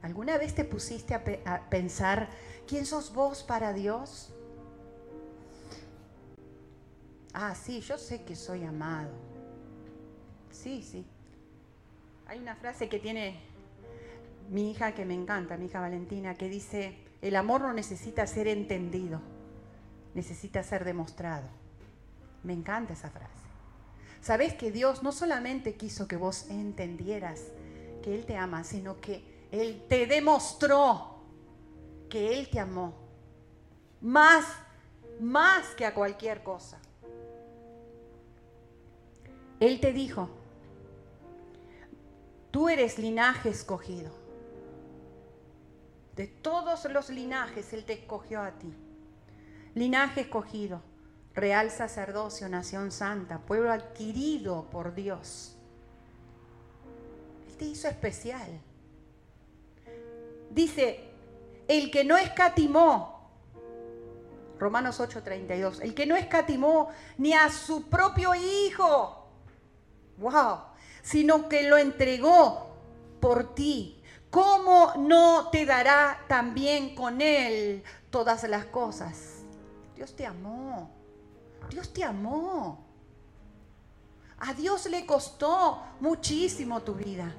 ¿Alguna 0.02 0.36
vez 0.36 0.54
te 0.54 0.64
pusiste 0.64 1.14
a 1.14 1.70
pensar 1.70 2.28
quién 2.66 2.84
sos 2.84 3.14
vos 3.14 3.42
para 3.42 3.72
Dios? 3.72 4.34
Ah, 7.32 7.54
sí, 7.54 7.80
yo 7.80 7.96
sé 7.96 8.22
que 8.22 8.36
soy 8.36 8.64
amado. 8.64 9.10
Sí, 10.50 10.82
sí. 10.82 11.06
Hay 12.26 12.38
una 12.38 12.54
frase 12.54 12.88
que 12.88 12.98
tiene 12.98 13.40
mi 14.50 14.70
hija 14.70 14.94
que 14.94 15.04
me 15.04 15.14
encanta, 15.14 15.56
mi 15.56 15.66
hija 15.66 15.80
Valentina, 15.80 16.34
que 16.34 16.48
dice, 16.48 16.96
el 17.24 17.36
amor 17.36 17.62
no 17.62 17.72
necesita 17.72 18.26
ser 18.26 18.48
entendido, 18.48 19.18
necesita 20.12 20.62
ser 20.62 20.84
demostrado. 20.84 21.48
Me 22.42 22.52
encanta 22.52 22.92
esa 22.92 23.08
frase. 23.08 23.32
Sabes 24.20 24.52
que 24.52 24.70
Dios 24.70 25.02
no 25.02 25.10
solamente 25.10 25.74
quiso 25.74 26.06
que 26.06 26.16
vos 26.16 26.50
entendieras 26.50 27.40
que 28.02 28.14
Él 28.14 28.26
te 28.26 28.36
ama, 28.36 28.62
sino 28.62 29.00
que 29.00 29.24
Él 29.50 29.86
te 29.88 30.06
demostró 30.06 31.22
que 32.10 32.38
Él 32.38 32.50
te 32.50 32.60
amó. 32.60 32.92
Más, 34.02 34.44
más 35.18 35.68
que 35.76 35.86
a 35.86 35.94
cualquier 35.94 36.42
cosa. 36.42 36.78
Él 39.60 39.80
te 39.80 39.94
dijo, 39.94 40.28
tú 42.50 42.68
eres 42.68 42.98
linaje 42.98 43.48
escogido. 43.48 44.23
De 46.16 46.26
todos 46.26 46.84
los 46.86 47.10
linajes 47.10 47.72
Él 47.72 47.84
te 47.84 47.94
escogió 47.94 48.40
a 48.42 48.52
ti. 48.52 48.72
Linaje 49.74 50.22
escogido, 50.22 50.82
real 51.34 51.70
sacerdocio, 51.70 52.48
nación 52.48 52.92
santa, 52.92 53.38
pueblo 53.40 53.72
adquirido 53.72 54.70
por 54.70 54.94
Dios. 54.94 55.56
Él 57.48 57.56
te 57.56 57.64
hizo 57.64 57.88
especial. 57.88 58.60
Dice, 60.50 61.10
el 61.66 61.90
que 61.90 62.04
no 62.04 62.16
escatimó, 62.16 63.28
Romanos 64.58 65.00
8:32, 65.00 65.80
el 65.82 65.94
que 65.94 66.06
no 66.06 66.14
escatimó 66.14 66.90
ni 67.18 67.32
a 67.32 67.50
su 67.50 67.88
propio 67.88 68.34
Hijo, 68.34 69.28
wow, 70.18 70.58
sino 71.02 71.48
que 71.48 71.68
lo 71.68 71.76
entregó 71.76 72.76
por 73.20 73.54
ti. 73.54 73.93
¿Cómo 74.34 74.94
no 74.98 75.48
te 75.50 75.64
dará 75.64 76.18
también 76.26 76.96
con 76.96 77.20
Él 77.20 77.84
todas 78.10 78.42
las 78.48 78.64
cosas? 78.64 79.44
Dios 79.94 80.16
te 80.16 80.26
amó. 80.26 80.90
Dios 81.70 81.92
te 81.92 82.02
amó. 82.02 82.84
A 84.40 84.52
Dios 84.52 84.86
le 84.86 85.06
costó 85.06 85.80
muchísimo 86.00 86.82
tu 86.82 86.94
vida. 86.94 87.32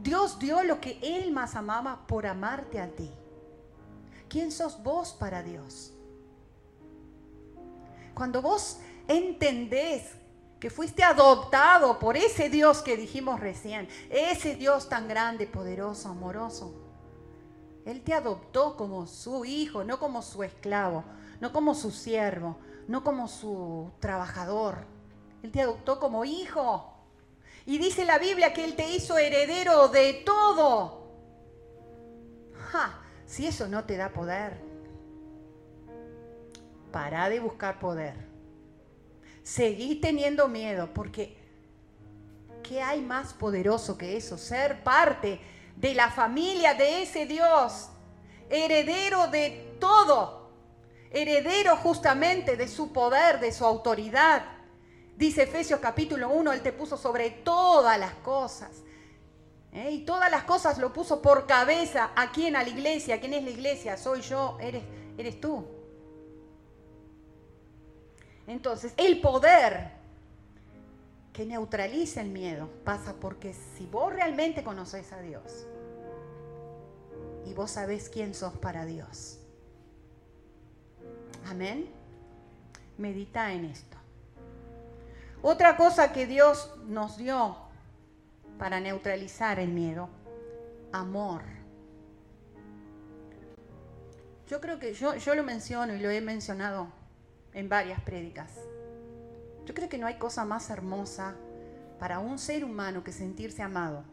Dios 0.00 0.38
dio 0.38 0.62
lo 0.62 0.80
que 0.80 1.00
Él 1.02 1.32
más 1.32 1.56
amaba 1.56 2.06
por 2.06 2.24
amarte 2.24 2.78
a 2.78 2.86
ti. 2.86 3.10
¿Quién 4.28 4.52
sos 4.52 4.80
vos 4.80 5.12
para 5.14 5.42
Dios? 5.42 5.92
Cuando 8.14 8.40
vos 8.40 8.78
entendés 9.08 10.04
que 10.62 10.70
fuiste 10.70 11.02
adoptado 11.02 11.98
por 11.98 12.16
ese 12.16 12.48
Dios 12.48 12.82
que 12.82 12.96
dijimos 12.96 13.40
recién, 13.40 13.88
ese 14.10 14.54
Dios 14.54 14.88
tan 14.88 15.08
grande, 15.08 15.48
poderoso, 15.48 16.08
amoroso. 16.08 16.72
Él 17.84 18.00
te 18.02 18.14
adoptó 18.14 18.76
como 18.76 19.08
su 19.08 19.44
hijo, 19.44 19.82
no 19.82 19.98
como 19.98 20.22
su 20.22 20.44
esclavo, 20.44 21.02
no 21.40 21.52
como 21.52 21.74
su 21.74 21.90
siervo, 21.90 22.58
no 22.86 23.02
como 23.02 23.26
su 23.26 23.90
trabajador. 23.98 24.84
Él 25.42 25.50
te 25.50 25.62
adoptó 25.62 25.98
como 25.98 26.24
hijo. 26.24 26.94
Y 27.66 27.78
dice 27.78 28.04
la 28.04 28.18
Biblia 28.20 28.54
que 28.54 28.64
Él 28.64 28.76
te 28.76 28.88
hizo 28.88 29.18
heredero 29.18 29.88
de 29.88 30.22
todo. 30.24 31.08
Ja, 32.70 33.00
si 33.26 33.48
eso 33.48 33.66
no 33.66 33.82
te 33.82 33.96
da 33.96 34.10
poder, 34.10 34.62
para 36.92 37.28
de 37.28 37.40
buscar 37.40 37.80
poder. 37.80 38.31
Seguí 39.42 39.96
teniendo 39.96 40.48
miedo 40.48 40.88
porque 40.94 41.36
¿qué 42.62 42.80
hay 42.80 43.00
más 43.00 43.34
poderoso 43.34 43.98
que 43.98 44.16
eso? 44.16 44.38
Ser 44.38 44.82
parte 44.84 45.40
de 45.76 45.94
la 45.94 46.10
familia 46.10 46.74
de 46.74 47.02
ese 47.02 47.26
Dios, 47.26 47.88
heredero 48.48 49.26
de 49.28 49.76
todo, 49.80 50.50
heredero 51.10 51.76
justamente 51.76 52.56
de 52.56 52.68
su 52.68 52.92
poder, 52.92 53.40
de 53.40 53.52
su 53.52 53.64
autoridad. 53.64 54.44
Dice 55.16 55.42
Efesios 55.42 55.80
capítulo 55.80 56.30
1, 56.30 56.52
Él 56.52 56.62
te 56.62 56.72
puso 56.72 56.96
sobre 56.96 57.30
todas 57.30 57.98
las 57.98 58.14
cosas. 58.14 58.70
¿eh? 59.72 59.90
Y 59.90 60.04
todas 60.04 60.30
las 60.30 60.44
cosas 60.44 60.78
lo 60.78 60.92
puso 60.92 61.20
por 61.20 61.46
cabeza. 61.46 62.12
¿A 62.14 62.30
quién? 62.32 62.56
A 62.56 62.62
la 62.62 62.68
iglesia. 62.68 63.20
¿Quién 63.20 63.34
es 63.34 63.44
la 63.44 63.50
iglesia? 63.50 63.96
Soy 63.96 64.20
yo, 64.22 64.56
eres, 64.60 64.82
eres 65.18 65.40
tú. 65.40 65.66
Entonces, 68.46 68.92
el 68.96 69.20
poder 69.20 69.90
que 71.32 71.46
neutraliza 71.46 72.20
el 72.20 72.28
miedo 72.28 72.68
pasa 72.84 73.14
porque 73.14 73.54
si 73.54 73.86
vos 73.86 74.12
realmente 74.12 74.62
conoces 74.62 75.12
a 75.12 75.20
Dios 75.20 75.66
y 77.46 77.54
vos 77.54 77.70
sabés 77.70 78.08
quién 78.08 78.34
sos 78.34 78.56
para 78.58 78.84
Dios. 78.84 79.38
Amén. 81.46 81.90
Medita 82.98 83.52
en 83.52 83.64
esto. 83.64 83.96
Otra 85.40 85.76
cosa 85.76 86.12
que 86.12 86.26
Dios 86.26 86.72
nos 86.86 87.16
dio 87.16 87.56
para 88.58 88.78
neutralizar 88.78 89.58
el 89.58 89.70
miedo, 89.70 90.08
amor. 90.92 91.42
Yo 94.48 94.60
creo 94.60 94.78
que 94.78 94.92
yo, 94.94 95.16
yo 95.16 95.34
lo 95.34 95.42
menciono 95.42 95.94
y 95.94 95.98
lo 95.98 96.10
he 96.10 96.20
mencionado 96.20 96.88
en 97.54 97.68
varias 97.68 98.00
prédicas. 98.00 98.52
Yo 99.64 99.74
creo 99.74 99.88
que 99.88 99.98
no 99.98 100.06
hay 100.06 100.18
cosa 100.18 100.44
más 100.44 100.70
hermosa 100.70 101.34
para 101.98 102.18
un 102.18 102.38
ser 102.38 102.64
humano 102.64 103.04
que 103.04 103.12
sentirse 103.12 103.62
amado. 103.62 104.04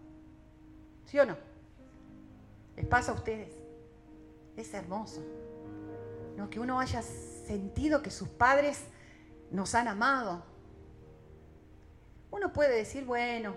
¿Sí 1.06 1.18
o 1.20 1.26
no? 1.26 1.38
¿Les 2.76 2.86
pasa 2.86 3.12
a 3.12 3.16
ustedes? 3.16 3.54
Es 4.56 4.74
hermoso. 4.74 5.24
¿no? 6.38 6.50
Que 6.50 6.60
uno 6.60 6.80
haya 6.80 7.02
sentido 7.02 8.02
que 8.02 8.12
sus 8.12 8.30
padres 8.30 8.84
nos 9.52 9.76
han 9.76 9.88
amado. 9.88 10.44
Uno 12.32 12.54
puede 12.54 12.76
decir, 12.76 13.06
bueno, 13.06 13.56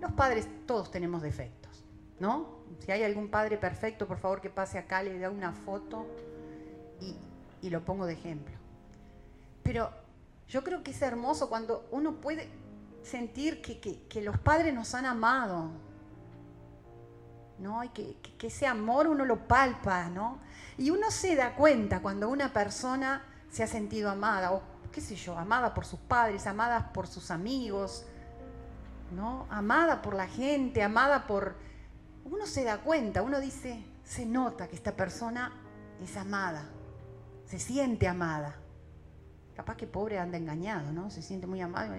los 0.00 0.12
padres 0.12 0.46
todos 0.66 0.90
tenemos 0.90 1.22
defectos, 1.22 1.84
¿no? 2.20 2.56
Si 2.80 2.92
hay 2.92 3.02
algún 3.02 3.30
padre 3.30 3.56
perfecto, 3.56 4.06
por 4.06 4.18
favor 4.18 4.40
que 4.40 4.50
pase 4.50 4.78
acá, 4.78 5.02
le 5.02 5.18
dé 5.18 5.28
una 5.28 5.52
foto 5.52 6.06
y, 7.00 7.16
y 7.62 7.70
lo 7.70 7.84
pongo 7.84 8.06
de 8.06 8.14
ejemplo. 8.14 8.54
Pero 9.62 9.90
yo 10.48 10.62
creo 10.62 10.82
que 10.82 10.92
es 10.92 11.02
hermoso 11.02 11.48
cuando 11.48 11.86
uno 11.90 12.20
puede 12.20 12.48
sentir 13.02 13.62
que, 13.62 14.22
los 14.22 14.38
padres 14.38 14.74
nos 14.74 14.94
han 14.94 15.06
amado, 15.06 15.70
¿no? 17.58 17.82
Y 17.84 17.88
que, 17.90 18.16
que, 18.38 18.46
ese 18.48 18.66
amor 18.66 19.06
uno 19.06 19.24
lo 19.24 19.46
palpa, 19.46 20.08
¿no? 20.08 20.38
Y 20.76 20.90
uno 20.90 21.10
se 21.10 21.36
da 21.36 21.54
cuenta 21.54 22.00
cuando 22.00 22.28
una 22.28 22.52
persona 22.52 23.24
se 23.50 23.62
ha 23.62 23.66
sentido 23.66 24.10
amada, 24.10 24.52
o 24.52 24.62
qué 24.92 25.00
sé 25.00 25.14
yo, 25.14 25.38
amada 25.38 25.72
por 25.72 25.84
sus 25.84 26.00
padres, 26.00 26.46
amada 26.46 26.92
por 26.92 27.06
sus 27.06 27.30
amigos, 27.30 28.04
¿no? 29.12 29.46
Amada 29.50 30.02
por 30.02 30.14
la 30.14 30.26
gente, 30.26 30.82
amada 30.82 31.26
por... 31.26 31.54
Uno 32.24 32.46
se 32.46 32.64
da 32.64 32.78
cuenta, 32.78 33.22
uno 33.22 33.40
dice, 33.40 33.84
se 34.04 34.26
nota 34.26 34.68
que 34.68 34.74
esta 34.74 34.96
persona 34.96 35.52
es 36.02 36.16
amada, 36.16 36.68
se 37.46 37.58
siente 37.58 38.06
amada. 38.08 38.56
Capaz 39.54 39.76
que 39.76 39.86
pobre 39.86 40.18
anda 40.18 40.36
engañado, 40.36 40.92
¿no? 40.92 41.10
Se 41.10 41.22
siente 41.22 41.46
muy 41.46 41.60
amado. 41.60 41.94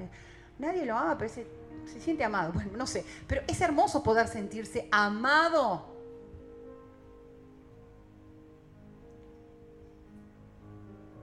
Nadie 0.60 0.86
lo 0.86 0.96
ama, 0.96 1.18
pero 1.18 1.34
se, 1.34 1.48
se 1.86 2.00
siente 2.00 2.24
amado. 2.24 2.52
Bueno, 2.54 2.72
no 2.78 2.86
sé. 2.86 3.06
Pero 3.28 3.42
es 3.48 3.60
hermoso 3.62 4.04
poder 4.04 4.28
sentirse 4.28 4.88
amado. 4.92 5.96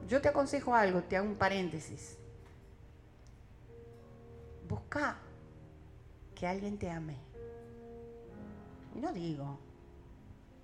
Yo 0.09 0.21
te 0.21 0.29
aconsejo 0.29 0.75
algo, 0.75 1.03
te 1.03 1.17
hago 1.17 1.27
un 1.27 1.37
paréntesis. 1.37 2.19
Busca 4.69 5.17
que 6.35 6.47
alguien 6.47 6.79
te 6.79 6.91
ame. 6.91 7.17
Y 8.95 9.01
no 9.01 9.13
digo, 9.13 9.59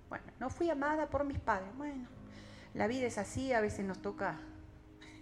bueno, 0.09 0.25
no 0.39 0.49
fui 0.49 0.69
amada 0.69 1.09
por 1.09 1.23
mis 1.23 1.39
padres. 1.39 1.75
Bueno, 1.77 2.07
la 2.73 2.87
vida 2.87 3.07
es 3.07 3.17
así, 3.17 3.51
a 3.53 3.61
veces 3.61 3.85
nos 3.85 4.01
toca, 4.01 4.39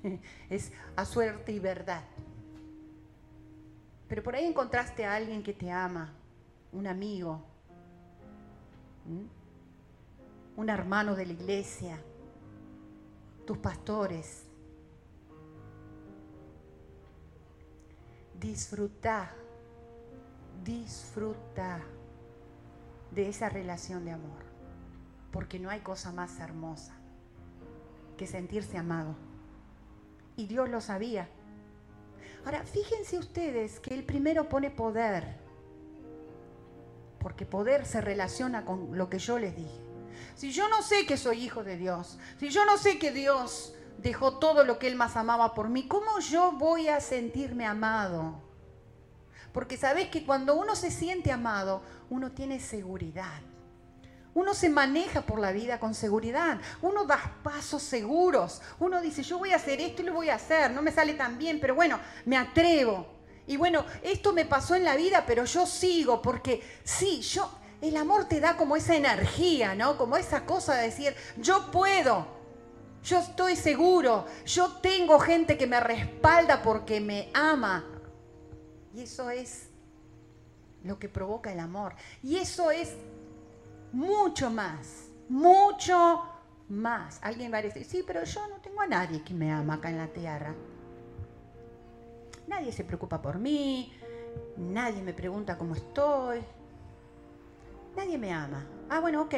es 0.49 0.71
a 0.95 1.05
suerte 1.05 1.51
y 1.51 1.59
verdad. 1.59 2.03
Pero 4.07 4.23
por 4.23 4.35
ahí 4.35 4.45
encontraste 4.45 5.05
a 5.05 5.15
alguien 5.15 5.43
que 5.43 5.53
te 5.53 5.71
ama, 5.71 6.13
un 6.71 6.87
amigo, 6.87 7.43
un 10.55 10.69
hermano 10.69 11.15
de 11.15 11.25
la 11.25 11.33
iglesia, 11.33 11.99
tus 13.45 13.57
pastores. 13.57 14.43
Disfruta, 18.39 19.31
disfruta 20.63 21.81
de 23.11 23.27
esa 23.27 23.49
relación 23.49 24.05
de 24.05 24.11
amor, 24.11 24.43
porque 25.31 25.59
no 25.59 25.69
hay 25.69 25.81
cosa 25.81 26.11
más 26.11 26.39
hermosa 26.39 26.98
que 28.19 28.27
sentirse 28.27 28.77
amado. 28.77 29.15
Y 30.35 30.45
Dios 30.45 30.67
lo 30.67 30.81
sabía. 30.81 31.29
Ahora, 32.43 32.63
fíjense 32.63 33.17
ustedes 33.17 33.79
que 33.79 33.93
el 33.93 34.03
primero 34.03 34.49
pone 34.49 34.69
poder, 34.69 35.37
porque 37.21 37.45
poder 37.45 37.85
se 37.85 38.01
relaciona 38.01 38.65
con 38.65 38.97
lo 38.97 39.09
que 39.09 39.19
yo 39.19 39.39
les 39.39 39.55
dije. 39.55 39.79
Si 40.35 40.51
yo 40.51 40.67
no 40.67 40.81
sé 40.81 41.05
que 41.05 41.15
soy 41.15 41.45
hijo 41.45 41.63
de 41.63 41.77
Dios, 41.77 42.19
si 42.37 42.49
yo 42.49 42.65
no 42.65 42.77
sé 42.77 42.99
que 42.99 43.11
Dios 43.11 43.73
dejó 43.99 44.37
todo 44.37 44.65
lo 44.65 44.79
que 44.79 44.87
Él 44.87 44.97
más 44.97 45.15
amaba 45.15 45.53
por 45.53 45.69
mí, 45.69 45.87
¿cómo 45.87 46.19
yo 46.19 46.51
voy 46.51 46.89
a 46.89 46.99
sentirme 46.99 47.65
amado? 47.65 48.41
Porque 49.53 49.77
sabes 49.77 50.09
que 50.09 50.25
cuando 50.25 50.55
uno 50.55 50.75
se 50.75 50.91
siente 50.91 51.31
amado, 51.31 51.81
uno 52.09 52.33
tiene 52.33 52.59
seguridad. 52.59 53.41
Uno 54.33 54.53
se 54.53 54.69
maneja 54.69 55.21
por 55.21 55.39
la 55.39 55.51
vida 55.51 55.79
con 55.79 55.95
seguridad, 55.95 56.59
uno 56.81 57.05
da 57.05 57.37
pasos 57.43 57.81
seguros, 57.81 58.61
uno 58.79 59.01
dice, 59.01 59.23
yo 59.23 59.39
voy 59.39 59.53
a 59.53 59.55
hacer 59.55 59.81
esto 59.81 60.01
y 60.01 60.05
lo 60.05 60.13
voy 60.13 60.29
a 60.29 60.35
hacer, 60.35 60.71
no 60.71 60.81
me 60.81 60.91
sale 60.91 61.13
tan 61.15 61.37
bien, 61.37 61.59
pero 61.59 61.73
bueno, 61.75 61.99
me 62.25 62.37
atrevo. 62.37 63.07
Y 63.47 63.57
bueno, 63.57 63.83
esto 64.03 64.31
me 64.31 64.45
pasó 64.45 64.75
en 64.75 64.83
la 64.83 64.95
vida, 64.95 65.23
pero 65.25 65.43
yo 65.45 65.65
sigo, 65.65 66.21
porque 66.21 66.61
sí, 66.83 67.21
yo, 67.21 67.49
el 67.81 67.97
amor 67.97 68.25
te 68.25 68.39
da 68.39 68.55
como 68.55 68.75
esa 68.75 68.95
energía, 68.95 69.73
¿no? 69.73 69.97
Como 69.97 70.17
esa 70.17 70.45
cosa 70.45 70.75
de 70.75 70.83
decir, 70.83 71.15
yo 71.37 71.71
puedo, 71.71 72.27
yo 73.03 73.19
estoy 73.19 73.55
seguro, 73.55 74.25
yo 74.45 74.73
tengo 74.73 75.19
gente 75.19 75.57
que 75.57 75.65
me 75.65 75.79
respalda 75.79 76.61
porque 76.61 76.99
me 76.99 77.31
ama. 77.33 77.85
Y 78.93 79.01
eso 79.01 79.29
es 79.29 79.69
lo 80.83 80.99
que 80.99 81.09
provoca 81.09 81.51
el 81.51 81.59
amor. 81.59 81.95
Y 82.21 82.37
eso 82.37 82.71
es 82.71 82.93
mucho 83.91 84.49
más, 84.49 85.09
mucho 85.27 86.23
más. 86.69 87.19
Alguien 87.23 87.51
va 87.51 87.57
a 87.57 87.61
decir, 87.61 87.85
sí, 87.85 88.03
pero 88.05 88.23
yo 88.23 88.47
no 88.47 88.57
tengo 88.57 88.81
a 88.81 88.87
nadie 88.87 89.23
que 89.23 89.33
me 89.33 89.51
ama 89.51 89.75
acá 89.75 89.89
en 89.89 89.97
la 89.97 90.07
tierra. 90.07 90.53
Nadie 92.47 92.71
se 92.71 92.83
preocupa 92.83 93.21
por 93.21 93.37
mí, 93.37 93.93
nadie 94.57 95.01
me 95.01 95.13
pregunta 95.13 95.57
cómo 95.57 95.75
estoy, 95.75 96.39
nadie 97.95 98.17
me 98.17 98.33
ama. 98.33 98.65
Ah, 98.89 98.99
bueno, 98.99 99.21
ok, 99.21 99.35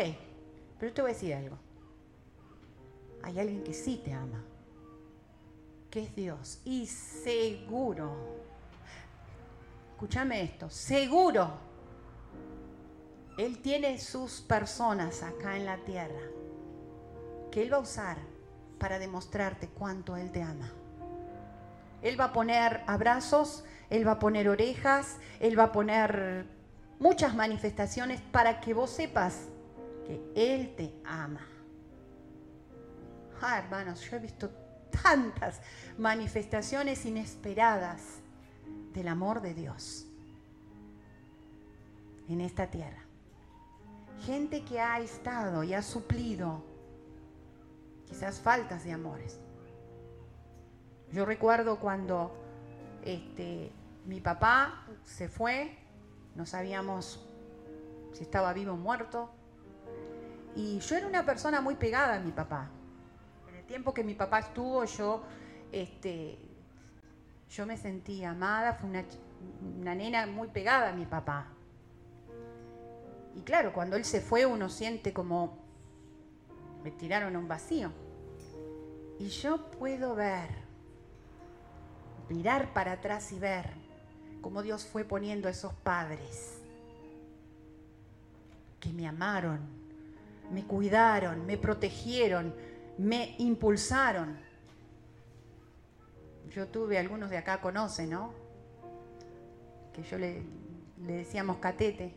pero 0.80 0.94
te 0.94 1.02
voy 1.02 1.12
a 1.12 1.14
decir 1.14 1.34
algo. 1.34 1.58
Hay 3.24 3.40
alguien 3.40 3.64
que 3.64 3.74
sí 3.74 4.02
te 4.04 4.14
ama, 4.14 4.44
que 5.90 6.04
es 6.04 6.16
Dios. 6.16 6.62
Y 6.66 6.88
seguro, 6.88 8.16
escúchame 9.92 10.42
esto, 10.42 10.70
seguro 10.70 11.71
él 13.38 13.60
tiene 13.60 13.98
sus 13.98 14.42
personas 14.42 15.24
acá 15.24 15.56
en 15.56 15.66
la 15.66 15.78
tierra 15.78 16.22
que 17.52 17.62
Él 17.62 17.72
va 17.72 17.78
a 17.78 17.82
usar 17.82 18.18
para 18.80 18.98
demostrarte 18.98 19.68
cuánto 19.68 20.18
Él 20.18 20.32
te 20.32 20.42
ama. 20.42 20.72
Él 22.02 22.20
va 22.20 22.26
a 22.26 22.34
poner 22.34 22.84
abrazos, 22.88 23.64
Él 23.90 24.08
va 24.08 24.14
a 24.14 24.20
poner 24.20 24.50
orejas, 24.50 25.18
Él 25.40 25.60
va 25.60 25.66
a 25.66 25.72
poner 25.72 26.46
muchas 27.00 27.36
manifestaciones 27.36 28.22
para 28.22 28.60
que 28.60 28.74
vos 28.74 28.90
sepas 28.90 29.50
que 30.06 30.22
Él 30.36 30.74
te 30.76 30.94
ama. 31.06 31.46
Ah, 33.42 33.60
hermanos, 33.60 34.02
yo 34.10 34.18
he 34.18 34.20
visto 34.20 34.50
tantas 35.04 35.62
manifestaciones 35.98 37.06
inesperadas 37.06 38.20
del 38.94 39.08
amor 39.08 39.42
de 39.42 39.54
Dios 39.54 40.06
en 42.28 42.42
esta 42.42 42.68
tierra. 42.68 43.11
Gente 44.26 44.64
que 44.64 44.80
ha 44.80 45.00
estado 45.00 45.64
y 45.64 45.74
ha 45.74 45.82
suplido 45.82 46.64
quizás 48.08 48.40
faltas 48.40 48.84
de 48.84 48.92
amores. 48.92 49.40
Yo 51.12 51.26
recuerdo 51.26 51.80
cuando 51.80 52.32
este, 53.04 53.72
mi 54.06 54.22
papá 54.22 54.86
se 55.04 55.28
fue, 55.28 55.76
no 56.36 56.46
sabíamos 56.46 57.26
si 58.14 58.24
estaba 58.24 58.54
vivo 58.54 58.74
o 58.74 58.78
muerto, 58.78 59.32
y 60.56 60.80
yo 60.80 60.98
era 60.98 61.08
una 61.08 61.26
persona 61.26 61.60
muy 61.62 61.76
pegada 61.76 62.16
a 62.16 62.20
mi 62.20 62.32
papá. 62.32 62.70
En 63.50 63.56
el 63.56 63.66
tiempo 63.66 63.94
que 63.94 64.04
mi 64.04 64.14
papá 64.14 64.40
estuvo, 64.40 64.86
yo, 64.86 65.24
este, 65.72 66.38
yo 67.50 67.66
me 67.66 67.76
sentí 67.76 68.24
amada, 68.24 68.74
fue 68.74 68.90
una, 68.90 69.04
una 69.80 69.96
nena 69.96 70.28
muy 70.28 70.50
pegada 70.50 70.90
a 70.90 70.94
mi 70.94 71.06
papá. 71.06 71.48
Y 73.36 73.42
claro, 73.42 73.74
cuando 73.74 73.96
él 73.96 74.06
se 74.06 74.22
fue 74.22 74.46
uno 74.46 74.70
siente 74.70 75.14
como 75.14 75.60
me 76.84 76.92
tiraron 76.92 77.36
a 77.36 77.40
un 77.40 77.48
vacío. 77.48 77.92
Y 79.20 79.28
yo 79.28 79.70
puedo 79.72 80.16
ver 80.16 80.50
mirar 82.30 82.74
para 82.74 82.94
atrás 82.94 83.32
y 83.32 83.40
ver 83.40 83.70
cómo 84.42 84.62
Dios 84.64 84.86
fue 84.86 85.04
poniendo 85.04 85.48
a 85.48 85.52
esos 85.52 85.74
padres 85.74 86.62
que 88.80 88.92
me 88.94 89.08
amaron, 89.08 89.60
me 90.52 90.64
cuidaron, 90.66 91.46
me 91.46 91.58
protegieron, 91.58 92.54
me 92.98 93.36
impulsaron. 93.38 94.38
Yo 96.50 96.68
tuve, 96.68 96.98
algunos 96.98 97.30
de 97.30 97.38
acá 97.38 97.62
conocen, 97.62 98.10
¿no? 98.10 98.34
Que 99.94 100.04
yo 100.04 100.18
le, 100.18 100.44
decíamos 100.98 101.58
catete. 101.58 102.16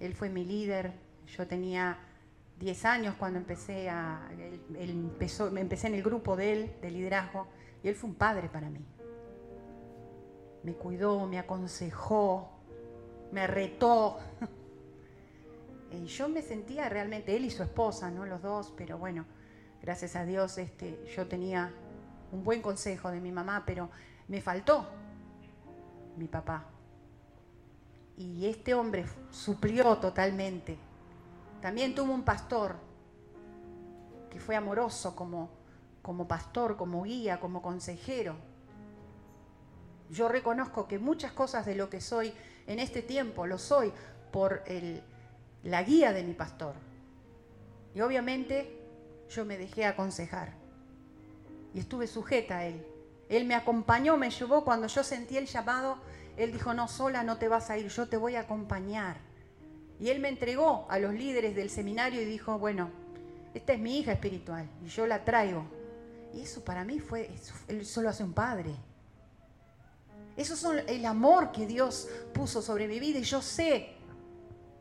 Él 0.00 0.14
fue 0.14 0.28
mi 0.28 0.44
líder. 0.44 0.92
Yo 1.36 1.46
tenía 1.46 1.98
10 2.58 2.84
años 2.84 3.14
cuando 3.18 3.38
empecé 3.38 3.88
a. 3.88 4.28
empezó, 4.74 5.54
empecé 5.56 5.88
en 5.88 5.94
el 5.94 6.02
grupo 6.02 6.36
de 6.36 6.52
él, 6.52 6.72
de 6.80 6.90
liderazgo, 6.90 7.48
y 7.82 7.88
él 7.88 7.94
fue 7.94 8.10
un 8.10 8.16
padre 8.16 8.48
para 8.48 8.70
mí 8.70 8.84
me 10.66 10.74
cuidó, 10.74 11.26
me 11.28 11.38
aconsejó, 11.38 12.50
me 13.32 13.46
retó. 13.46 14.18
Y 15.88 16.06
yo 16.06 16.28
me 16.28 16.42
sentía 16.42 16.88
realmente, 16.88 17.36
él 17.36 17.44
y 17.44 17.50
su 17.50 17.62
esposa, 17.62 18.10
¿no? 18.10 18.26
Los 18.26 18.42
dos, 18.42 18.74
pero 18.76 18.98
bueno, 18.98 19.24
gracias 19.80 20.16
a 20.16 20.24
Dios 20.24 20.58
este, 20.58 21.00
yo 21.16 21.28
tenía 21.28 21.72
un 22.32 22.42
buen 22.42 22.60
consejo 22.60 23.12
de 23.12 23.20
mi 23.20 23.30
mamá, 23.30 23.62
pero 23.64 23.88
me 24.26 24.42
faltó 24.42 24.88
mi 26.16 26.26
papá. 26.26 26.66
Y 28.16 28.46
este 28.46 28.74
hombre 28.74 29.04
suplió 29.30 29.96
totalmente. 29.98 30.78
También 31.60 31.94
tuvo 31.94 32.12
un 32.12 32.22
pastor 32.22 32.76
que 34.30 34.40
fue 34.40 34.56
amoroso 34.56 35.14
como, 35.14 35.50
como 36.02 36.26
pastor, 36.26 36.76
como 36.76 37.02
guía, 37.02 37.40
como 37.40 37.62
consejero 37.62 38.36
yo 40.10 40.28
reconozco 40.28 40.86
que 40.86 40.98
muchas 40.98 41.32
cosas 41.32 41.66
de 41.66 41.74
lo 41.74 41.90
que 41.90 42.00
soy 42.00 42.32
en 42.66 42.78
este 42.78 43.02
tiempo 43.02 43.46
lo 43.46 43.58
soy 43.58 43.92
por 44.32 44.62
la 45.62 45.82
guía 45.82 46.12
de 46.12 46.22
mi 46.22 46.34
pastor. 46.34 46.74
Y 47.94 48.00
obviamente 48.00 48.82
yo 49.30 49.44
me 49.44 49.58
dejé 49.58 49.84
aconsejar 49.84 50.52
y 51.74 51.80
estuve 51.80 52.06
sujeta 52.06 52.58
a 52.58 52.66
él. 52.66 52.86
Él 53.28 53.44
me 53.44 53.54
acompañó, 53.54 54.16
me 54.16 54.30
llevó 54.30 54.64
cuando 54.64 54.86
yo 54.86 55.02
sentí 55.02 55.36
el 55.36 55.46
llamado. 55.46 55.98
Él 56.36 56.52
dijo, 56.52 56.74
no, 56.74 56.88
sola 56.88 57.22
no 57.22 57.38
te 57.38 57.48
vas 57.48 57.70
a 57.70 57.78
ir, 57.78 57.88
yo 57.88 58.08
te 58.08 58.16
voy 58.16 58.36
a 58.36 58.40
acompañar. 58.40 59.16
Y 59.98 60.10
él 60.10 60.20
me 60.20 60.28
entregó 60.28 60.86
a 60.90 60.98
los 60.98 61.14
líderes 61.14 61.54
del 61.54 61.70
seminario 61.70 62.20
y 62.20 62.24
dijo, 62.24 62.58
bueno, 62.58 62.90
esta 63.54 63.72
es 63.72 63.80
mi 63.80 63.98
hija 63.98 64.12
espiritual 64.12 64.68
y 64.84 64.88
yo 64.88 65.06
la 65.06 65.24
traigo. 65.24 65.64
Y 66.34 66.42
eso 66.42 66.62
para 66.62 66.84
mí 66.84 67.00
fue, 67.00 67.30
él 67.68 67.86
solo 67.86 68.10
hace 68.10 68.22
un 68.22 68.34
padre. 68.34 68.74
Eso 70.36 70.52
es 70.52 70.84
el 70.88 71.06
amor 71.06 71.50
que 71.50 71.66
Dios 71.66 72.08
puso 72.34 72.60
sobre 72.60 72.86
mi 72.86 73.00
vida 73.00 73.18
y 73.18 73.22
yo 73.22 73.40
sé 73.40 73.94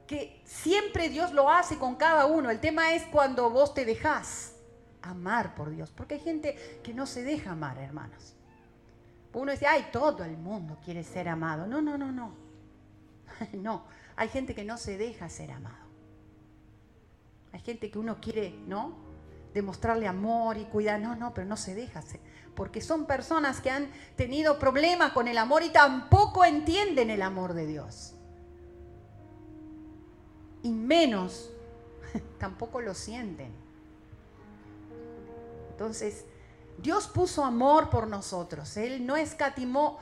que 0.06 0.42
siempre 0.44 1.10
Dios 1.10 1.32
lo 1.32 1.50
hace 1.50 1.78
con 1.78 1.96
cada 1.96 2.26
uno. 2.26 2.50
El 2.50 2.60
tema 2.60 2.94
es 2.94 3.04
cuando 3.04 3.50
vos 3.50 3.74
te 3.74 3.86
dejás 3.86 4.54
amar 5.02 5.56
por 5.56 5.70
Dios, 5.70 5.92
porque 5.96 6.16
hay 6.16 6.20
gente 6.20 6.82
que 6.84 6.94
no 6.94 7.06
se 7.06 7.24
deja 7.24 7.52
amar, 7.52 7.78
hermanos. 7.78 8.35
Uno 9.36 9.52
dice, 9.52 9.68
ay, 9.68 9.90
todo 9.92 10.24
el 10.24 10.38
mundo 10.38 10.78
quiere 10.84 11.04
ser 11.04 11.30
amado. 11.30 11.68
No, 11.68 11.82
no, 11.82 11.98
no, 11.98 12.12
no. 12.12 12.34
No, 13.54 13.84
hay 14.16 14.30
gente 14.30 14.56
que 14.56 14.64
no 14.64 14.78
se 14.78 14.98
deja 14.98 15.30
ser 15.30 15.52
amado. 15.52 15.86
Hay 17.52 17.60
gente 17.60 17.92
que 17.92 18.00
uno 18.00 18.20
quiere, 18.20 18.58
¿no? 18.68 18.96
Demostrarle 19.54 20.08
amor 20.08 20.58
y 20.58 20.66
cuidar. 20.66 21.00
No, 21.00 21.16
no, 21.16 21.34
pero 21.34 21.48
no 21.48 21.58
se 21.58 21.76
deja 21.76 22.02
ser 22.02 22.20
porque 22.56 22.82
son 22.82 23.06
personas 23.06 23.62
que 23.62 23.70
han 23.70 23.92
tenido 24.16 24.58
problemas 24.58 25.12
con 25.12 25.28
el 25.28 25.38
amor 25.38 25.64
y 25.64 25.70
tampoco 25.70 26.46
entienden 26.46 27.10
el 27.10 27.22
amor 27.22 27.54
de 27.54 27.68
Dios. 27.68 28.14
Y 30.64 30.72
menos, 30.72 31.52
tampoco 32.40 32.82
lo 32.82 32.94
sienten. 32.94 33.52
Entonces, 35.72 36.26
Dios 36.78 37.08
puso 37.08 37.44
amor 37.44 37.90
por 37.90 38.08
nosotros. 38.08 38.78
Él 38.78 39.06
no 39.06 39.16
escatimó 39.16 40.00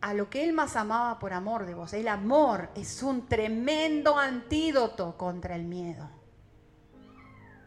a 0.00 0.14
lo 0.14 0.30
que 0.30 0.44
Él 0.44 0.52
más 0.52 0.76
amaba 0.76 1.18
por 1.18 1.32
amor 1.32 1.66
de 1.66 1.74
vos. 1.74 1.92
El 1.92 2.08
amor 2.08 2.70
es 2.74 3.02
un 3.02 3.28
tremendo 3.28 4.18
antídoto 4.18 5.16
contra 5.16 5.56
el 5.56 5.64
miedo. 5.64 6.08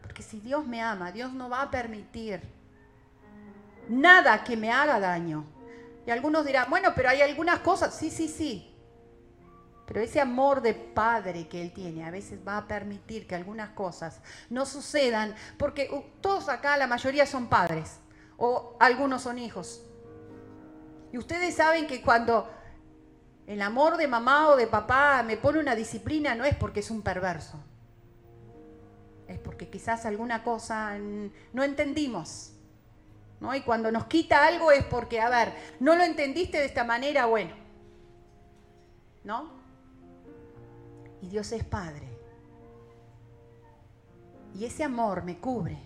Porque 0.02 0.22
si 0.22 0.40
Dios 0.40 0.66
me 0.66 0.80
ama, 0.80 1.12
Dios 1.12 1.32
no 1.32 1.48
va 1.48 1.62
a 1.62 1.70
permitir 1.70 2.42
nada 3.88 4.42
que 4.44 4.56
me 4.56 4.70
haga 4.70 4.98
daño. 5.00 5.44
Y 6.06 6.10
algunos 6.10 6.44
dirán, 6.44 6.68
bueno, 6.68 6.92
pero 6.94 7.08
hay 7.08 7.22
algunas 7.22 7.60
cosas, 7.60 7.94
sí, 7.94 8.10
sí, 8.10 8.28
sí. 8.28 8.70
Pero 9.86 10.00
ese 10.00 10.20
amor 10.20 10.62
de 10.62 10.74
padre 10.74 11.46
que 11.46 11.60
él 11.60 11.72
tiene 11.72 12.04
a 12.04 12.10
veces 12.10 12.40
va 12.46 12.56
a 12.56 12.66
permitir 12.66 13.26
que 13.26 13.34
algunas 13.34 13.70
cosas 13.70 14.20
no 14.48 14.64
sucedan, 14.64 15.34
porque 15.58 15.90
uh, 15.92 16.02
todos 16.20 16.48
acá, 16.48 16.76
la 16.76 16.86
mayoría 16.86 17.26
son 17.26 17.48
padres, 17.48 17.98
o 18.36 18.76
algunos 18.80 19.22
son 19.22 19.38
hijos. 19.38 19.82
Y 21.12 21.18
ustedes 21.18 21.54
saben 21.54 21.86
que 21.86 22.02
cuando 22.02 22.48
el 23.46 23.62
amor 23.62 23.96
de 23.96 24.08
mamá 24.08 24.48
o 24.48 24.56
de 24.56 24.66
papá 24.66 25.22
me 25.22 25.36
pone 25.36 25.58
una 25.58 25.74
disciplina, 25.74 26.34
no 26.34 26.44
es 26.44 26.56
porque 26.56 26.80
es 26.80 26.90
un 26.90 27.02
perverso, 27.02 27.58
es 29.28 29.38
porque 29.38 29.68
quizás 29.68 30.06
alguna 30.06 30.42
cosa 30.42 30.98
no 31.52 31.62
entendimos. 31.62 32.50
Y 33.52 33.60
cuando 33.60 33.92
nos 33.92 34.06
quita 34.06 34.46
algo 34.46 34.70
es 34.70 34.84
porque, 34.84 35.20
a 35.20 35.28
ver, 35.28 35.52
no 35.78 35.94
lo 35.96 36.02
entendiste 36.02 36.58
de 36.58 36.64
esta 36.64 36.82
manera, 36.82 37.26
bueno. 37.26 37.54
¿No? 39.22 39.50
Y 41.20 41.28
Dios 41.28 41.52
es 41.52 41.62
Padre. 41.62 42.08
Y 44.54 44.64
ese 44.64 44.84
amor 44.84 45.24
me 45.24 45.38
cubre. 45.38 45.78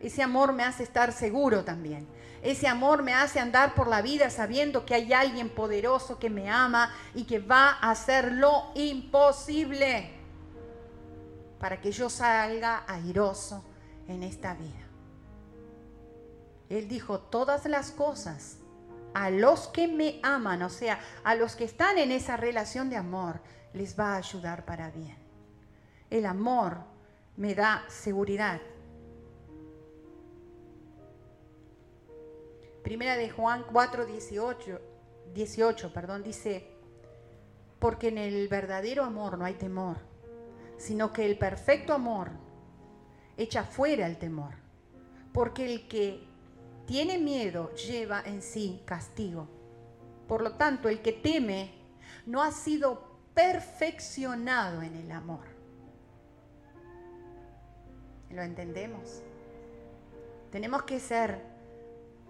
Ese 0.00 0.22
amor 0.22 0.52
me 0.52 0.64
hace 0.64 0.82
estar 0.82 1.12
seguro 1.12 1.64
también. 1.64 2.06
Ese 2.42 2.68
amor 2.68 3.02
me 3.02 3.14
hace 3.14 3.40
andar 3.40 3.74
por 3.74 3.88
la 3.88 4.00
vida 4.00 4.30
sabiendo 4.30 4.86
que 4.86 4.94
hay 4.94 5.12
alguien 5.12 5.48
poderoso 5.48 6.18
que 6.18 6.30
me 6.30 6.48
ama 6.48 6.92
y 7.14 7.24
que 7.24 7.40
va 7.40 7.70
a 7.80 7.90
hacer 7.90 8.32
lo 8.32 8.70
imposible 8.74 10.12
para 11.58 11.80
que 11.80 11.90
yo 11.90 12.08
salga 12.08 12.84
airoso 12.86 13.64
en 14.06 14.22
esta 14.22 14.54
vida. 14.54 14.86
Él 16.68 16.86
dijo, 16.86 17.18
todas 17.18 17.64
las 17.66 17.90
cosas 17.90 18.58
a 19.14 19.30
los 19.30 19.68
que 19.68 19.88
me 19.88 20.20
aman, 20.22 20.62
o 20.62 20.70
sea, 20.70 21.00
a 21.24 21.34
los 21.34 21.56
que 21.56 21.64
están 21.64 21.98
en 21.98 22.12
esa 22.12 22.36
relación 22.36 22.90
de 22.90 22.96
amor, 22.96 23.40
les 23.72 23.98
va 23.98 24.12
a 24.12 24.18
ayudar 24.18 24.64
para 24.64 24.90
bien. 24.90 25.16
El 26.10 26.26
amor 26.26 26.78
me 27.36 27.54
da 27.54 27.84
seguridad. 27.88 28.60
Primera 32.82 33.16
de 33.16 33.30
Juan 33.30 33.64
4, 33.70 34.06
18, 34.06 34.80
18 35.34 35.92
perdón, 35.92 36.22
dice, 36.22 36.68
porque 37.78 38.08
en 38.08 38.18
el 38.18 38.48
verdadero 38.48 39.04
amor 39.04 39.38
no 39.38 39.44
hay 39.44 39.54
temor, 39.54 39.98
sino 40.76 41.12
que 41.12 41.26
el 41.26 41.38
perfecto 41.38 41.92
amor 41.92 42.30
echa 43.36 43.64
fuera 43.64 44.06
el 44.06 44.18
temor, 44.18 44.54
porque 45.32 45.66
el 45.66 45.88
que 45.88 46.26
tiene 46.86 47.18
miedo 47.18 47.72
lleva 47.74 48.22
en 48.24 48.42
sí 48.42 48.82
castigo. 48.84 49.48
Por 50.26 50.42
lo 50.42 50.54
tanto, 50.54 50.88
el 50.88 51.02
que 51.02 51.12
teme 51.12 51.72
no 52.26 52.42
ha 52.42 52.52
sido 52.52 53.08
perfeccionado 53.34 54.82
en 54.82 54.94
el 54.96 55.12
amor. 55.12 55.44
¿Lo 58.30 58.42
entendemos? 58.42 59.22
Tenemos 60.50 60.82
que 60.82 60.98
ser 61.00 61.42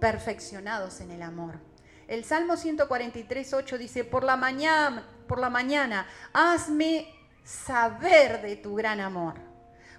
perfeccionados 0.01 1.01
en 1.01 1.11
el 1.11 1.23
amor. 1.23 1.61
El 2.07 2.25
Salmo 2.25 2.57
143, 2.57 3.53
8 3.53 3.79
dice, 3.79 4.05
por 4.05 4.25
la 4.25 4.37
mañana, 4.37 5.07
por 5.27 5.39
la 5.39 5.51
mañana, 5.51 6.07
hazme 6.33 7.15
saber 7.45 8.43
de 8.43 8.57
tu 8.57 8.75
gran 8.75 9.01
amor, 9.01 9.35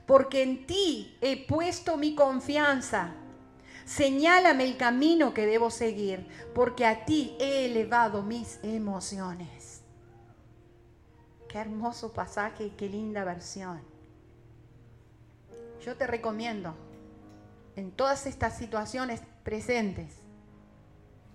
porque 0.06 0.42
en 0.42 0.66
ti 0.66 1.18
he 1.22 1.46
puesto 1.48 1.98
mi 1.98 2.16
confianza. 2.16 3.14
Señálame 3.86 4.66
el 4.66 4.78
camino 4.78 5.34
que 5.34 5.46
debo 5.46 5.72
seguir, 5.72 6.28
porque 6.54 6.86
a 6.86 7.06
ti 7.06 7.36
he 7.40 7.66
elevado 7.66 8.22
mis 8.24 8.60
emociones. 8.64 9.82
Qué 11.48 11.58
hermoso 11.58 12.14
pasaje 12.14 12.66
y 12.66 12.70
qué 12.72 12.88
linda 12.88 13.24
versión. 13.24 13.82
Yo 15.84 15.96
te 15.96 16.06
recomiendo, 16.06 16.76
en 17.76 17.92
todas 17.92 18.28
estas 18.28 18.58
situaciones 18.58 19.22
presentes, 19.50 20.14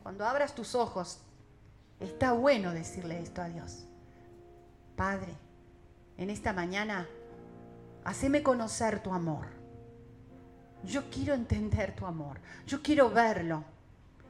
cuando 0.05 0.25
abras 0.25 0.55
tus 0.55 0.77
ojos, 0.77 1.19
está 1.99 2.31
bueno 2.31 2.71
decirle 2.71 3.19
esto 3.21 3.43
a 3.43 3.49
Dios. 3.49 3.87
Padre, 4.95 5.35
en 6.17 6.31
esta 6.31 6.53
mañana, 6.53 7.09
haceme 8.05 8.45
conocer 8.45 9.03
tu 9.03 9.13
amor. 9.13 9.47
Yo 10.85 11.11
quiero 11.11 11.35
entender 11.35 11.97
tu 11.97 12.07
amor. 12.07 12.39
Yo 12.69 12.83
quiero 12.83 13.11
verlo. 13.11 13.65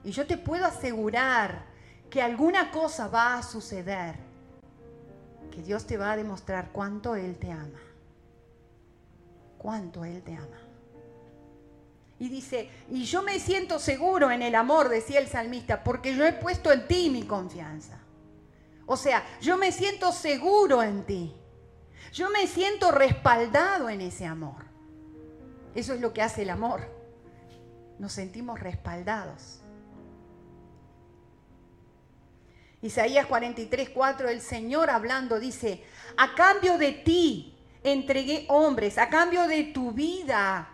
Y 0.02 0.12
yo 0.12 0.26
te 0.26 0.38
puedo 0.38 0.64
asegurar 0.64 1.66
que 2.08 2.22
alguna 2.22 2.70
cosa 2.70 3.08
va 3.08 3.36
a 3.36 3.42
suceder. 3.42 4.14
Que 5.50 5.60
Dios 5.60 5.86
te 5.86 5.98
va 5.98 6.12
a 6.12 6.16
demostrar 6.16 6.70
cuánto 6.72 7.16
Él 7.16 7.36
te 7.36 7.52
ama. 7.52 7.82
Cuánto 9.58 10.06
Él 10.06 10.22
te 10.22 10.34
ama. 10.34 10.63
Y 12.18 12.28
dice, 12.28 12.70
y 12.90 13.04
yo 13.04 13.22
me 13.22 13.38
siento 13.38 13.78
seguro 13.78 14.30
en 14.30 14.42
el 14.42 14.54
amor, 14.54 14.88
decía 14.88 15.18
el 15.18 15.28
salmista, 15.28 15.82
porque 15.82 16.14
yo 16.14 16.24
he 16.24 16.32
puesto 16.32 16.70
en 16.72 16.86
ti 16.86 17.10
mi 17.10 17.24
confianza. 17.24 17.98
O 18.86 18.96
sea, 18.96 19.24
yo 19.40 19.56
me 19.56 19.72
siento 19.72 20.12
seguro 20.12 20.82
en 20.82 21.04
ti. 21.04 21.34
Yo 22.12 22.30
me 22.30 22.46
siento 22.46 22.92
respaldado 22.92 23.88
en 23.88 24.00
ese 24.00 24.26
amor. 24.26 24.64
Eso 25.74 25.94
es 25.94 26.00
lo 26.00 26.12
que 26.12 26.22
hace 26.22 26.42
el 26.42 26.50
amor. 26.50 26.88
Nos 27.98 28.12
sentimos 28.12 28.60
respaldados. 28.60 29.60
Isaías 32.82 33.26
43, 33.26 33.88
4, 33.88 34.28
el 34.28 34.40
Señor 34.40 34.90
hablando 34.90 35.40
dice, 35.40 35.82
a 36.16 36.34
cambio 36.34 36.76
de 36.76 36.92
ti 36.92 37.56
entregué 37.82 38.44
hombres, 38.48 38.98
a 38.98 39.08
cambio 39.08 39.48
de 39.48 39.64
tu 39.64 39.92
vida 39.92 40.73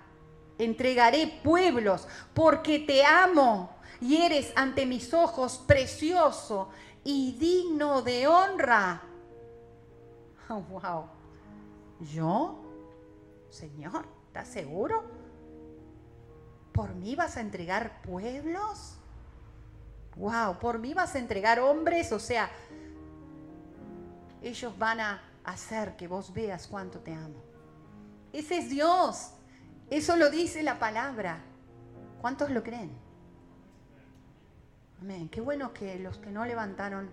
entregaré 0.64 1.40
pueblos, 1.42 2.06
porque 2.34 2.78
te 2.78 3.04
amo 3.04 3.70
y 4.00 4.16
eres 4.16 4.52
ante 4.56 4.86
mis 4.86 5.12
ojos 5.12 5.58
precioso 5.66 6.70
y 7.04 7.32
digno 7.32 8.02
de 8.02 8.26
honra. 8.26 9.02
Wow. 10.50 11.06
¿Yo? 12.00 12.60
Señor, 13.50 14.04
¿estás 14.26 14.48
seguro? 14.48 15.04
¿Por 16.72 16.94
mí 16.94 17.14
vas 17.14 17.36
a 17.36 17.40
entregar 17.40 18.02
pueblos? 18.02 18.96
Wow, 20.16 20.58
¿por 20.58 20.80
mí 20.80 20.92
vas 20.92 21.14
a 21.14 21.20
entregar 21.20 21.60
hombres? 21.60 22.10
O 22.10 22.18
sea, 22.18 22.50
ellos 24.42 24.76
van 24.76 25.00
a 25.00 25.22
hacer 25.44 25.96
que 25.96 26.08
vos 26.08 26.32
veas 26.32 26.66
cuánto 26.66 26.98
te 26.98 27.12
amo. 27.12 27.42
Ese 28.32 28.58
es 28.58 28.70
Dios. 28.70 29.32
Eso 29.90 30.16
lo 30.16 30.30
dice 30.30 30.62
la 30.62 30.78
palabra. 30.78 31.42
¿Cuántos 32.20 32.50
lo 32.50 32.62
creen? 32.62 32.90
Amén. 35.00 35.28
Qué 35.28 35.40
bueno 35.40 35.72
que 35.72 35.98
los 35.98 36.18
que 36.18 36.30
no 36.30 36.44
levantaron 36.44 37.10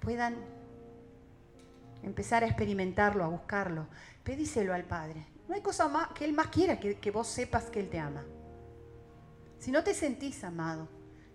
puedan 0.00 0.36
empezar 2.02 2.42
a 2.42 2.46
experimentarlo, 2.46 3.24
a 3.24 3.28
buscarlo. 3.28 3.86
Pedíselo 4.24 4.74
al 4.74 4.84
Padre. 4.84 5.26
No 5.48 5.54
hay 5.54 5.60
cosa 5.60 5.86
más 5.88 6.08
que 6.08 6.24
Él 6.24 6.32
más 6.32 6.48
quiera 6.48 6.80
que, 6.80 6.98
que 6.98 7.10
vos 7.10 7.28
sepas 7.28 7.64
que 7.64 7.80
Él 7.80 7.88
te 7.88 7.98
ama. 7.98 8.24
Si 9.58 9.70
no 9.70 9.84
te 9.84 9.94
sentís 9.94 10.42
amado 10.42 10.88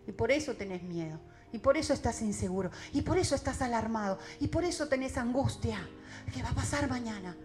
y 0.05 0.11
por 0.11 0.31
eso 0.31 0.55
tenés 0.55 0.83
miedo, 0.83 1.19
y 1.51 1.59
por 1.59 1.77
eso 1.77 1.93
estás 1.93 2.21
inseguro, 2.21 2.71
y 2.93 3.01
por 3.01 3.17
eso 3.17 3.35
estás 3.35 3.61
alarmado, 3.61 4.19
y 4.39 4.47
por 4.47 4.65
eso 4.65 4.87
tenés 4.87 5.17
angustia, 5.17 5.79
¿qué 6.33 6.43
va 6.43 6.49
a 6.49 6.55
pasar 6.55 6.89
mañana? 6.89 7.37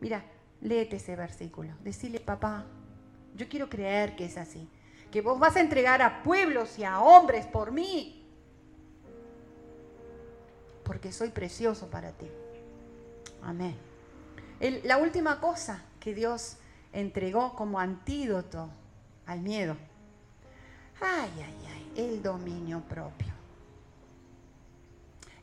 Mira, 0.00 0.24
léete 0.62 0.96
ese 0.96 1.16
versículo. 1.16 1.72
Decirle, 1.82 2.20
papá, 2.20 2.64
yo 3.34 3.48
quiero 3.48 3.68
creer 3.68 4.16
que 4.16 4.24
es 4.24 4.38
así. 4.38 4.68
Que 5.10 5.20
vos 5.20 5.38
vas 5.38 5.56
a 5.56 5.60
entregar 5.60 6.00
a 6.00 6.22
pueblos 6.22 6.78
y 6.78 6.84
a 6.84 7.00
hombres 7.00 7.46
por 7.46 7.72
mí. 7.72 8.26
Porque 10.84 11.12
soy 11.12 11.30
precioso 11.30 11.88
para 11.88 12.12
ti. 12.12 12.30
Amén. 13.42 13.76
la 14.84 14.98
última 14.98 15.40
cosa 15.40 15.82
que 15.98 16.14
Dios 16.14 16.56
entregó 16.92 17.54
como 17.56 17.80
antídoto 17.80 18.70
al 19.26 19.40
miedo. 19.40 19.76
Ay, 21.00 21.30
ay, 21.36 21.68
ay, 21.68 21.92
el 21.96 22.22
dominio 22.22 22.80
propio. 22.80 23.32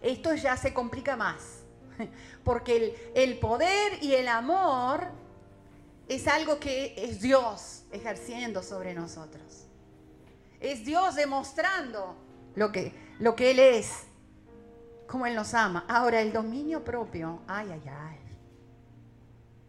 Esto 0.01 0.33
ya 0.35 0.55
se 0.55 0.73
complica 0.73 1.17
más 1.17 1.58
porque 2.43 3.11
el, 3.13 3.39
poder 3.39 4.01
y 4.01 4.13
el 4.13 4.27
amor 4.27 5.07
es 6.07 6.27
algo 6.27 6.59
que 6.59 6.93
es 6.97 7.21
Dios 7.21 7.83
ejerciendo 7.91 8.63
sobre 8.63 8.93
nosotros. 8.93 9.65
Es 10.59 10.83
Dios 10.85 11.15
demostrando 11.15 12.15
lo 12.55 12.71
que, 12.71 12.93
lo 13.19 13.35
que 13.35 13.51
Él 13.51 13.59
es, 13.59 14.03
como 15.07 15.25
Él 15.25 15.35
nos 15.35 15.53
ama. 15.53 15.85
Ahora, 15.87 16.21
el 16.21 16.33
dominio 16.33 16.83
propio, 16.83 17.41
ay, 17.47 17.69
ay, 17.71 17.83
ay. 17.87 18.17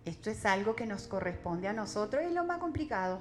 Esto 0.04 0.30
es 0.30 0.44
algo 0.46 0.74
que 0.74 0.86
nos 0.86 1.06
corresponde 1.06 1.68
a 1.68 1.72
nosotros, 1.72 2.22
es 2.24 2.32
lo 2.32 2.44
más 2.44 2.58
complicado. 2.58 3.20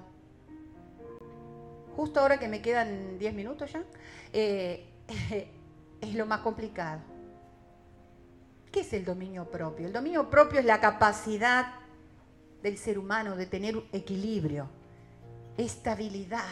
Justo 1.95 2.21
ahora 2.21 2.39
que 2.39 2.47
me 2.47 2.61
quedan 2.61 3.19
10 3.19 3.33
minutos 3.33 3.73
ya, 3.73 3.83
eh, 4.31 4.87
es 6.01 6.15
lo 6.15 6.25
más 6.25 6.39
complicado. 6.39 7.01
¿Qué 8.71 8.81
es 8.81 8.93
el 8.93 9.03
dominio 9.03 9.49
propio? 9.49 9.87
El 9.87 9.93
dominio 9.93 10.29
propio 10.29 10.59
es 10.59 10.65
la 10.65 10.79
capacidad 10.79 11.73
del 12.61 12.77
ser 12.77 12.99
humano 12.99 13.35
de 13.35 13.45
tener 13.45 13.81
equilibrio, 13.91 14.69
estabilidad. 15.57 16.43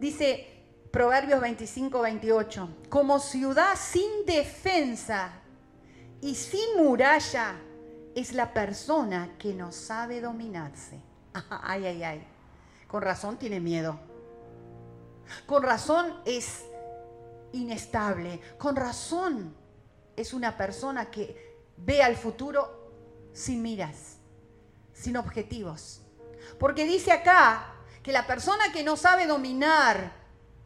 Dice 0.00 0.46
Proverbios 0.90 1.40
25, 1.40 2.00
28, 2.00 2.68
como 2.88 3.18
ciudad 3.18 3.74
sin 3.76 4.24
defensa 4.26 5.32
y 6.20 6.34
sin 6.34 6.76
muralla 6.76 7.56
es 8.14 8.32
la 8.32 8.52
persona 8.52 9.36
que 9.38 9.54
no 9.54 9.70
sabe 9.70 10.20
dominarse. 10.20 11.00
Ay, 11.62 11.86
ay, 11.86 12.02
ay. 12.02 12.26
Con 12.88 13.02
razón 13.02 13.36
tiene 13.36 13.60
miedo. 13.60 14.00
Con 15.46 15.62
razón 15.62 16.14
es 16.24 16.64
inestable. 17.52 18.40
Con 18.58 18.76
razón 18.76 19.54
es 20.16 20.32
una 20.32 20.56
persona 20.56 21.10
que 21.10 21.56
ve 21.76 22.02
al 22.02 22.16
futuro 22.16 22.92
sin 23.32 23.62
miras, 23.62 24.18
sin 24.92 25.16
objetivos. 25.16 26.02
Porque 26.58 26.84
dice 26.84 27.12
acá 27.12 27.74
que 28.02 28.12
la 28.12 28.26
persona 28.26 28.72
que 28.72 28.82
no 28.82 28.96
sabe 28.96 29.26
dominar, 29.26 30.12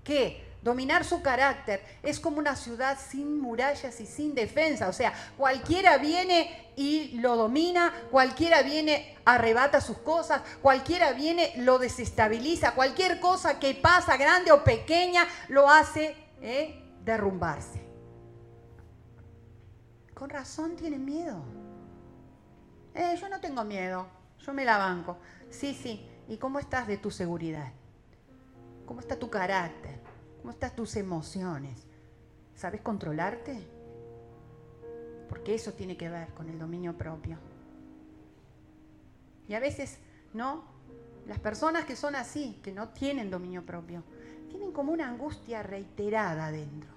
¿qué? 0.05 0.51
Dominar 0.63 1.04
su 1.04 1.23
carácter 1.23 1.83
es 2.04 2.21
como 2.21 2.38
una 2.38 2.54
ciudad 2.54 2.96
sin 2.96 3.40
murallas 3.40 4.00
y 4.00 4.06
sin 4.06 4.33
defensa. 4.33 4.88
O 4.88 4.92
sea, 4.92 5.13
cualquiera 5.37 5.98
viene 5.98 6.71
y 6.77 7.19
lo 7.19 7.35
domina, 7.35 7.92
cualquiera 8.13 8.63
viene, 8.63 9.19
arrebata 9.25 9.81
sus 9.81 9.98
cosas, 9.98 10.40
cualquiera 10.63 11.13
viene, 11.13 11.52
lo 11.56 11.81
desestabiliza, 11.81 12.75
cualquier 12.75 13.19
cosa 13.19 13.59
que 13.59 13.75
pasa, 13.75 14.17
grande 14.17 14.52
o 14.52 14.63
pequeña, 14.63 15.27
lo 15.48 15.69
hace 15.69 16.17
¿eh? 16.42 16.81
Derrumbarse. 17.05 17.83
Con 20.15 20.31
razón 20.31 20.77
tiene 20.77 20.98
miedo. 20.98 21.42
Eh, 22.94 23.17
yo 23.21 23.29
no 23.29 23.40
tengo 23.40 23.65
miedo, 23.65 24.07
yo 24.38 24.53
me 24.53 24.65
la 24.65 24.79
banco. 24.79 25.19
Sí, 25.50 25.75
sí. 25.75 26.09
¿Y 26.29 26.37
cómo 26.37 26.59
estás 26.59 26.87
de 26.87 26.98
tu 26.98 27.11
seguridad? 27.11 27.73
¿Cómo 28.87 29.00
está 29.00 29.19
tu 29.19 29.31
carácter? 29.31 30.00
¿Cómo 30.40 30.53
están 30.53 30.75
tus 30.77 30.96
emociones? 30.96 31.87
¿Sabes 32.55 32.81
controlarte? 32.81 33.59
Porque 35.29 35.55
eso 35.55 35.73
tiene 35.73 35.96
que 35.96 36.09
ver 36.09 36.29
con 36.35 36.48
el 36.48 36.59
dominio 36.59 36.96
propio. 36.96 37.38
Y 39.48 39.55
a 39.55 39.61
veces, 39.61 39.98
¿no? 40.35 40.65
Las 41.27 41.38
personas 41.38 41.85
que 41.85 41.96
son 41.96 42.15
así, 42.15 42.61
que 42.63 42.73
no 42.73 42.88
tienen 42.90 43.31
dominio 43.31 43.65
propio, 43.65 44.03
tienen 44.53 44.73
como 44.73 44.92
una 44.92 45.09
angustia 45.09 45.63
reiterada 45.63 46.53
dentro. 46.53 46.90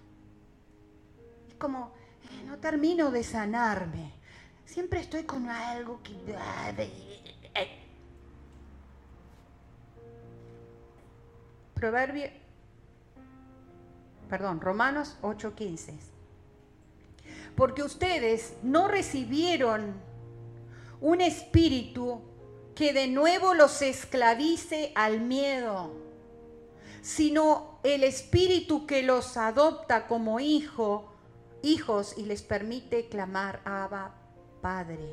Es 1.48 1.56
como, 1.56 1.94
eh, 2.24 2.44
no 2.46 2.58
termino 2.58 3.12
de 3.12 3.24
sanarme. 3.24 4.12
Siempre 4.66 5.00
estoy 5.00 5.24
con 5.24 5.50
algo 5.50 6.02
que... 6.04 6.14
Proverbio, 11.74 12.28
perdón, 14.30 14.60
Romanos 14.60 15.18
8:15. 15.22 15.94
Porque 17.56 17.84
ustedes 17.84 18.56
no 18.64 18.88
recibieron 18.88 19.94
un 21.00 21.22
espíritu 21.22 22.22
que 22.76 22.92
de 22.92 23.08
nuevo 23.08 23.54
los 23.54 23.82
esclavice 23.82 24.92
al 24.96 25.22
miedo, 25.22 26.05
sino 27.06 27.78
el 27.84 28.04
espíritu 28.04 28.88
que 28.88 29.04
los 29.04 29.38
adopta 29.38 30.08
como 30.08 30.40
hijo, 30.40 31.14
hijos 31.62 32.16
y 32.18 32.24
les 32.24 32.42
permite 32.42 33.10
clamar 33.10 33.62
Abba, 33.64 34.16
Padre. 34.60 35.08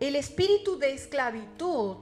El 0.00 0.16
espíritu 0.16 0.76
de 0.76 0.92
esclavitud 0.92 1.98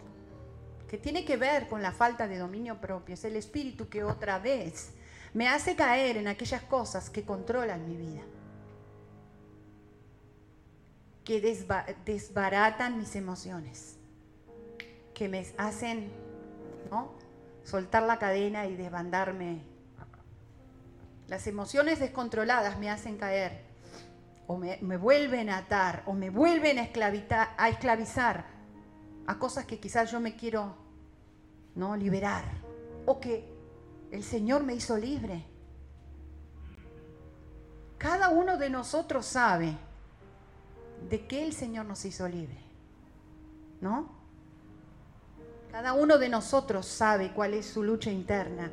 que 0.88 0.96
tiene 0.96 1.26
que 1.26 1.36
ver 1.36 1.68
con 1.68 1.82
la 1.82 1.92
falta 1.92 2.26
de 2.26 2.38
dominio 2.38 2.80
propio 2.80 3.12
es 3.16 3.24
el 3.26 3.36
espíritu 3.36 3.90
que 3.90 4.02
otra 4.02 4.38
vez 4.38 4.92
me 5.34 5.48
hace 5.48 5.76
caer 5.76 6.16
en 6.16 6.26
aquellas 6.26 6.62
cosas 6.62 7.10
que 7.10 7.24
controlan 7.24 7.86
mi 7.86 7.96
vida 7.96 8.22
que 11.22 11.40
desbaratan 12.04 12.98
mis 12.98 13.14
emociones, 13.14 13.98
que 15.14 15.28
me 15.28 15.46
hacen 15.56 16.10
¿no? 16.90 17.21
Soltar 17.64 18.02
la 18.04 18.18
cadena 18.18 18.66
y 18.66 18.76
desbandarme. 18.76 19.62
Las 21.28 21.46
emociones 21.46 22.00
descontroladas 22.00 22.78
me 22.78 22.90
hacen 22.90 23.16
caer, 23.16 23.64
o 24.46 24.56
me, 24.58 24.96
vuelven 24.96 25.48
a 25.48 25.58
atar, 25.58 26.02
o 26.06 26.12
me 26.12 26.30
vuelven 26.30 26.78
a, 26.78 26.90
a 27.56 27.68
esclavizar 27.68 28.44
a 29.26 29.38
cosas 29.38 29.64
que 29.64 29.78
quizás 29.78 30.10
yo 30.10 30.20
me 30.20 30.36
quiero 30.36 30.76
¿no? 31.74 31.96
liberar, 31.96 32.44
o 33.06 33.18
que 33.20 33.48
el 34.10 34.22
Señor 34.22 34.62
me 34.64 34.74
hizo 34.74 34.98
libre. 34.98 35.46
Cada 37.96 38.30
uno 38.30 38.58
de 38.58 38.68
nosotros 38.68 39.24
sabe 39.24 39.76
de 41.08 41.26
qué 41.26 41.44
el 41.44 41.52
Señor 41.52 41.86
nos 41.86 42.04
hizo 42.04 42.28
libre. 42.28 42.58
¿No? 43.80 44.21
Cada 45.72 45.94
uno 45.94 46.18
de 46.18 46.28
nosotros 46.28 46.84
sabe 46.84 47.32
cuál 47.32 47.54
es 47.54 47.64
su 47.64 47.82
lucha 47.82 48.10
interna 48.10 48.70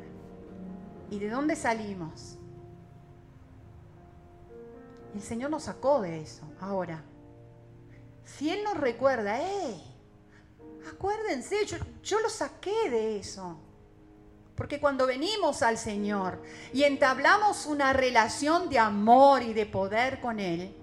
y 1.10 1.18
de 1.18 1.30
dónde 1.30 1.56
salimos. 1.56 2.36
El 5.14 5.22
Señor 5.22 5.50
nos 5.50 5.64
sacó 5.64 6.02
de 6.02 6.20
eso. 6.20 6.42
Ahora, 6.60 7.02
si 8.24 8.50
Él 8.50 8.62
nos 8.62 8.76
recuerda, 8.76 9.40
¡eh! 9.40 9.82
Acuérdense, 10.92 11.64
yo, 11.64 11.78
yo 12.02 12.20
lo 12.20 12.28
saqué 12.28 12.90
de 12.90 13.18
eso. 13.18 13.58
Porque 14.54 14.78
cuando 14.78 15.06
venimos 15.06 15.62
al 15.62 15.78
Señor 15.78 16.42
y 16.70 16.82
entablamos 16.82 17.64
una 17.64 17.94
relación 17.94 18.68
de 18.68 18.78
amor 18.78 19.42
y 19.42 19.54
de 19.54 19.64
poder 19.64 20.20
con 20.20 20.38
Él, 20.38 20.76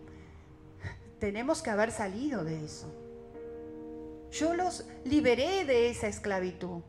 tenemos 1.19 1.61
que 1.61 1.69
haber 1.69 1.91
salido 1.91 2.43
de 2.43 2.65
eso. 2.65 2.91
Yo 4.31 4.53
los 4.53 4.85
liberé 5.05 5.65
de 5.65 5.89
esa 5.89 6.07
esclavitud, 6.07 6.81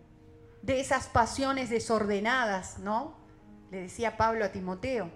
de 0.62 0.80
esas 0.80 1.06
pasiones 1.06 1.70
desordenadas, 1.70 2.78
¿no? 2.78 3.16
Le 3.70 3.82
decía 3.82 4.16
Pablo 4.16 4.44
a 4.44 4.52
Timoteo, 4.52 5.10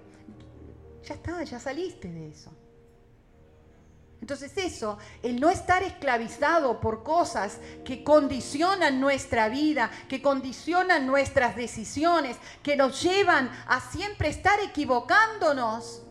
ya 1.03 1.15
está, 1.15 1.43
ya 1.43 1.59
saliste 1.59 2.13
de 2.13 2.29
eso. 2.29 2.53
Entonces 4.21 4.57
eso, 4.57 4.99
el 5.25 5.41
no 5.41 5.51
estar 5.51 5.83
esclavizado 5.83 6.81
por 6.81 7.03
cosas 7.03 7.59
que 7.85 8.05
condicionan 8.05 9.01
nuestra 9.01 9.49
vida, 9.49 9.91
que 10.09 10.23
condicionan 10.23 11.09
nuestras 11.09 11.57
decisiones, 11.57 12.37
que 12.63 12.77
nos 12.77 13.03
llevan 13.03 13.51
a 13.67 13.81
siempre 13.81 14.29
estar 14.29 14.61
equivocándonos, 14.61 16.05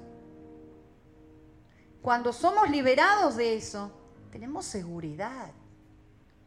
cuando 2.01 2.34
somos 2.34 2.70
liberados 2.70 3.38
de 3.38 3.55
eso, 3.55 3.91
tenemos 4.32 4.66
seguridad. 4.66 5.53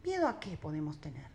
¿Miedo 0.05 0.27
a 0.27 0.39
qué 0.39 0.55
podemos 0.55 0.99
tener? 1.01 1.25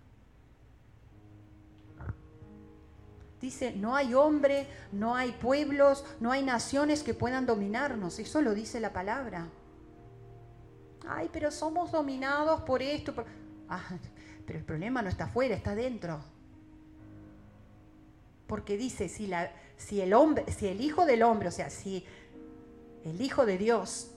Dice, 3.40 3.72
no 3.72 3.96
hay 3.96 4.14
hombre, 4.14 4.68
no 4.92 5.16
hay 5.16 5.32
pueblos, 5.32 6.04
no 6.20 6.30
hay 6.30 6.42
naciones 6.42 7.02
que 7.02 7.14
puedan 7.14 7.46
dominarnos. 7.46 8.18
Eso 8.18 8.42
lo 8.42 8.54
dice 8.54 8.78
la 8.78 8.92
palabra. 8.92 9.48
Ay, 11.08 11.30
pero 11.32 11.50
somos 11.50 11.90
dominados 11.90 12.60
por 12.60 12.82
esto. 12.82 13.14
Ah, 13.68 13.82
pero 14.46 14.58
el 14.58 14.64
problema 14.64 15.02
no 15.02 15.08
está 15.08 15.24
afuera, 15.24 15.56
está 15.56 15.74
dentro. 15.74 16.20
Porque 18.46 18.76
dice, 18.76 19.08
si, 19.08 19.26
la, 19.26 19.50
si, 19.78 20.00
el 20.00 20.12
hombre, 20.12 20.44
si 20.52 20.68
el 20.68 20.80
Hijo 20.80 21.06
del 21.06 21.22
Hombre, 21.22 21.48
o 21.48 21.52
sea, 21.52 21.70
si 21.70 22.04
el 23.04 23.20
Hijo 23.20 23.46
de 23.46 23.56
Dios, 23.58 24.10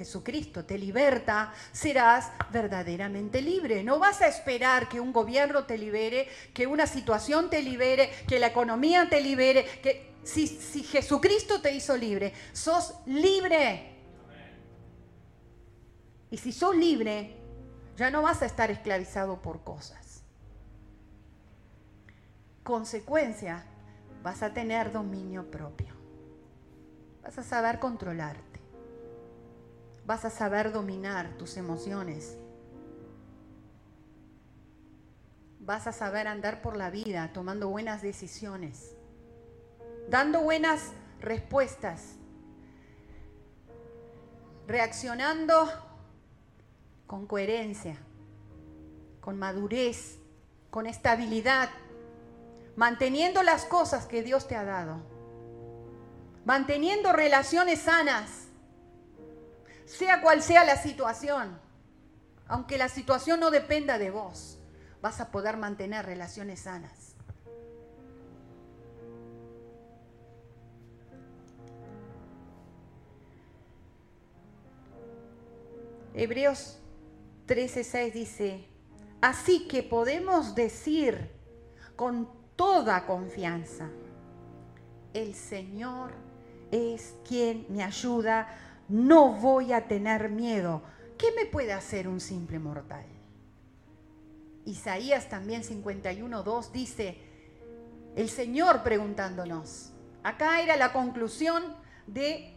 Jesucristo, 0.00 0.64
te 0.64 0.78
liberta, 0.78 1.52
serás 1.72 2.32
verdaderamente 2.50 3.42
libre. 3.42 3.84
No 3.84 3.98
vas 3.98 4.22
a 4.22 4.28
esperar 4.28 4.88
que 4.88 4.98
un 4.98 5.12
gobierno 5.12 5.64
te 5.64 5.76
libere, 5.76 6.26
que 6.54 6.66
una 6.66 6.86
situación 6.86 7.50
te 7.50 7.60
libere, 7.60 8.10
que 8.26 8.38
la 8.38 8.46
economía 8.46 9.10
te 9.10 9.20
libere, 9.20 9.66
que 9.82 10.14
si, 10.24 10.46
si 10.46 10.84
Jesucristo 10.84 11.60
te 11.60 11.74
hizo 11.74 11.98
libre, 11.98 12.32
sos 12.54 12.94
libre. 13.04 13.98
Y 16.30 16.38
si 16.38 16.50
sos 16.50 16.74
libre, 16.74 17.36
ya 17.98 18.10
no 18.10 18.22
vas 18.22 18.40
a 18.40 18.46
estar 18.46 18.70
esclavizado 18.70 19.42
por 19.42 19.62
cosas. 19.64 20.22
Consecuencia, 22.62 23.66
vas 24.22 24.42
a 24.42 24.54
tener 24.54 24.92
dominio 24.92 25.50
propio. 25.50 25.94
Vas 27.22 27.36
a 27.36 27.42
saber 27.42 27.78
controlarte. 27.78 28.49
Vas 30.10 30.24
a 30.24 30.30
saber 30.30 30.72
dominar 30.72 31.38
tus 31.38 31.56
emociones. 31.56 32.36
Vas 35.60 35.86
a 35.86 35.92
saber 35.92 36.26
andar 36.26 36.62
por 36.62 36.76
la 36.76 36.90
vida 36.90 37.30
tomando 37.32 37.68
buenas 37.68 38.02
decisiones, 38.02 38.96
dando 40.08 40.40
buenas 40.40 40.90
respuestas, 41.20 42.16
reaccionando 44.66 45.70
con 47.06 47.28
coherencia, 47.28 47.96
con 49.20 49.38
madurez, 49.38 50.18
con 50.72 50.86
estabilidad, 50.86 51.68
manteniendo 52.74 53.44
las 53.44 53.64
cosas 53.64 54.06
que 54.06 54.24
Dios 54.24 54.48
te 54.48 54.56
ha 54.56 54.64
dado 54.64 55.20
manteniendo 56.44 57.12
relaciones 57.12 57.82
sanas, 57.82 58.39
sea 59.90 60.20
cual 60.20 60.40
sea 60.40 60.64
la 60.64 60.76
situación, 60.76 61.58
aunque 62.46 62.78
la 62.78 62.88
situación 62.88 63.40
no 63.40 63.50
dependa 63.50 63.98
de 63.98 64.10
vos, 64.10 64.58
vas 65.02 65.20
a 65.20 65.32
poder 65.32 65.56
mantener 65.56 66.06
relaciones 66.06 66.60
sanas. 66.60 67.16
Hebreos 76.14 76.78
13:6 77.48 78.12
dice, 78.12 78.68
así 79.20 79.66
que 79.66 79.82
podemos 79.82 80.54
decir 80.54 81.30
con 81.96 82.28
toda 82.54 83.06
confianza, 83.06 83.88
el 85.14 85.34
Señor 85.34 86.12
es 86.70 87.16
quien 87.26 87.66
me 87.68 87.82
ayuda, 87.82 88.48
no 88.90 89.32
voy 89.32 89.72
a 89.72 89.86
tener 89.86 90.28
miedo. 90.30 90.82
¿Qué 91.16 91.28
me 91.36 91.46
puede 91.46 91.72
hacer 91.72 92.08
un 92.08 92.20
simple 92.20 92.58
mortal? 92.58 93.04
Isaías 94.64 95.28
también 95.28 95.62
51.2 95.62 96.70
dice, 96.70 97.16
el 98.16 98.28
Señor 98.28 98.82
preguntándonos. 98.82 99.92
Acá 100.22 100.60
era 100.60 100.76
la 100.76 100.92
conclusión 100.92 101.62
de 102.06 102.54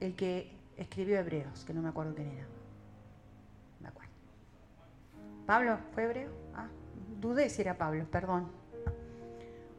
el 0.00 0.14
que 0.14 0.52
escribió 0.76 1.18
Hebreos, 1.18 1.64
que 1.64 1.72
no 1.72 1.82
me 1.82 1.88
acuerdo 1.88 2.14
quién 2.14 2.28
era. 2.28 2.46
Me 3.80 3.88
acuerdo. 3.88 4.12
¿Pablo 5.46 5.78
fue 5.94 6.04
hebreo? 6.04 6.30
Ah, 6.54 6.68
dudé 7.20 7.48
si 7.48 7.62
era 7.62 7.78
Pablo, 7.78 8.06
perdón 8.10 8.66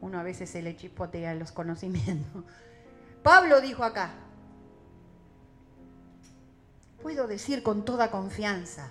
uno 0.00 0.18
a 0.18 0.22
veces 0.22 0.50
se 0.50 0.62
le 0.62 0.76
chipotea 0.76 1.34
los 1.34 1.52
conocimientos. 1.52 2.44
Pablo 3.28 3.60
dijo 3.60 3.84
acá, 3.84 4.14
puedo 7.02 7.26
decir 7.26 7.62
con 7.62 7.84
toda 7.84 8.10
confianza, 8.10 8.90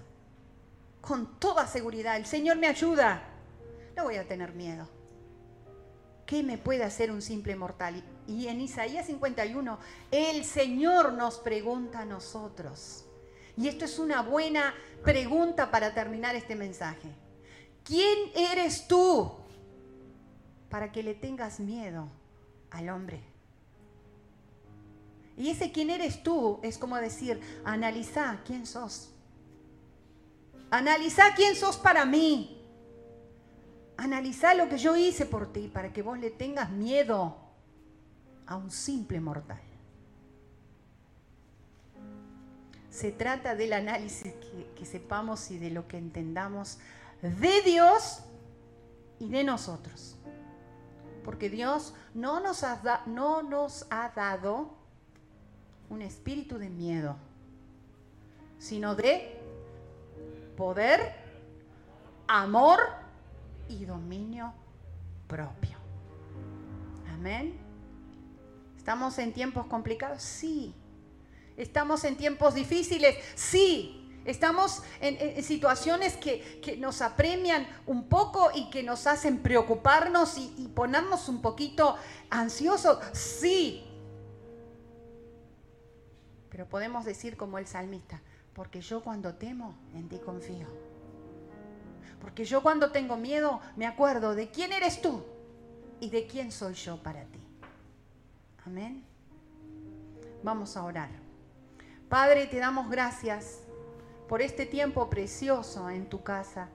con 1.01 1.39
toda 1.39 1.65
seguridad, 1.65 2.17
el 2.17 2.27
Señor 2.27 2.57
me 2.57 2.67
ayuda, 2.67 3.23
no 3.95 4.03
voy 4.03 4.17
a 4.17 4.27
tener 4.27 4.53
miedo. 4.53 4.87
¿Qué 6.27 6.43
me 6.43 6.59
puede 6.59 6.83
hacer 6.83 7.09
un 7.09 7.23
simple 7.23 7.55
mortal? 7.55 8.03
Y 8.27 8.47
en 8.47 8.61
Isaías 8.61 9.07
51, 9.07 9.79
el 10.11 10.45
Señor 10.45 11.13
nos 11.13 11.39
pregunta 11.39 12.01
a 12.01 12.05
nosotros. 12.05 13.05
Y 13.57 13.67
esto 13.67 13.85
es 13.85 13.97
una 13.97 14.21
buena 14.21 14.75
pregunta 15.03 15.71
para 15.71 15.95
terminar 15.95 16.35
este 16.35 16.55
mensaje. 16.55 17.09
¿Quién 17.83 18.29
eres 18.35 18.87
tú 18.87 19.31
para 20.69 20.91
que 20.91 21.01
le 21.01 21.15
tengas 21.15 21.59
miedo 21.59 22.07
al 22.69 22.89
hombre? 22.89 23.36
Y 25.37 25.49
ese 25.51 25.71
quién 25.71 25.91
eres 25.91 26.23
tú 26.23 26.59
es 26.63 26.79
como 26.79 26.97
decir, 26.97 27.39
analiza 27.63 28.41
quién 28.43 28.65
sos. 28.65 29.11
Analiza 30.71 31.35
quién 31.35 31.55
sos 31.55 31.77
para 31.77 32.05
mí. 32.05 32.59
Analiza 33.97 34.55
lo 34.55 34.67
que 34.67 34.79
yo 34.79 34.95
hice 34.95 35.25
por 35.25 35.53
ti 35.53 35.69
para 35.71 35.93
que 35.93 36.01
vos 36.01 36.17
le 36.17 36.31
tengas 36.31 36.71
miedo 36.71 37.37
a 38.47 38.55
un 38.55 38.71
simple 38.71 39.19
mortal. 39.19 39.61
Se 42.89 43.11
trata 43.11 43.53
del 43.53 43.73
análisis 43.73 44.33
que, 44.75 44.85
sepamos 44.85 45.51
y 45.51 45.59
de 45.59 45.69
lo 45.69 45.87
que 45.87 45.99
entendamos 45.99 46.79
de 47.21 47.61
Dios 47.61 48.23
y 49.19 49.29
de 49.29 49.43
nosotros. 49.43 50.15
Porque 51.23 51.49
Dios 51.49 51.93
no 52.15 52.39
nos 52.39 52.63
ha, 52.63 53.03
no 53.05 53.43
nos 53.43 53.85
ha 53.91 54.09
dado 54.15 54.76
un 55.89 56.01
espíritu 56.01 56.57
de 56.57 56.69
miedo, 56.69 57.15
sino 58.59 58.95
de 58.95 59.39
poder, 60.55 61.13
amor 62.27 62.79
y 63.69 63.85
dominio 63.85 64.53
propio. 65.27 65.77
Amén. 67.13 67.57
¿Estamos 68.77 69.17
en 69.19 69.33
tiempos 69.33 69.65
complicados? 69.67 70.21
Sí. 70.21 70.73
¿Estamos 71.55 72.03
en 72.03 72.15
tiempos 72.17 72.53
difíciles? 72.53 73.17
Sí. 73.35 74.03
Estamos 74.25 74.83
en, 74.99 75.41
situaciones 75.41 76.17
que, 76.17 76.77
nos 76.79 77.01
apremian 77.01 77.65
un 77.85 78.09
poco 78.09 78.51
y 78.53 78.69
que 78.69 78.83
nos 78.83 79.07
hacen 79.07 79.37
preocuparnos 79.39 80.37
y, 80.37 80.53
y 80.57 80.67
ponernos 80.67 81.29
un 81.29 81.41
poquito 81.41 81.95
ansiosos. 82.29 82.99
Sí. 83.13 83.86
Pero 86.57 86.69
podemos 86.69 87.05
decir 87.05 87.37
como 87.37 87.59
el 87.59 87.67
salmista, 87.67 88.19
porque 88.55 88.81
yo 88.81 89.03
cuando 89.03 89.35
temo, 89.35 89.77
en 89.93 90.09
ti 90.09 90.17
confío. 90.17 90.65
Porque 92.19 92.45
yo 92.45 92.63
cuando 92.63 92.91
tengo 92.91 93.15
miedo, 93.15 93.61
me 93.75 93.85
acuerdo 93.85 94.33
de 94.33 94.49
quién 94.49 94.73
eres 94.73 94.99
tú 94.99 95.23
y 95.99 96.09
de 96.09 96.25
quién 96.25 96.51
soy 96.51 96.73
yo 96.73 96.97
para 97.03 97.25
ti. 97.25 97.39
Amén. 98.65 99.03
Vamos 100.41 100.75
a 100.75 100.83
orar. 100.83 101.11
Padre, 102.09 102.47
te 102.47 102.57
damos 102.57 102.89
gracias 102.89 103.59
por 104.27 104.41
este 104.41 104.65
tiempo 104.65 105.11
precioso 105.11 105.91
en 105.91 106.09
tu 106.09 106.23
casa, 106.23 106.69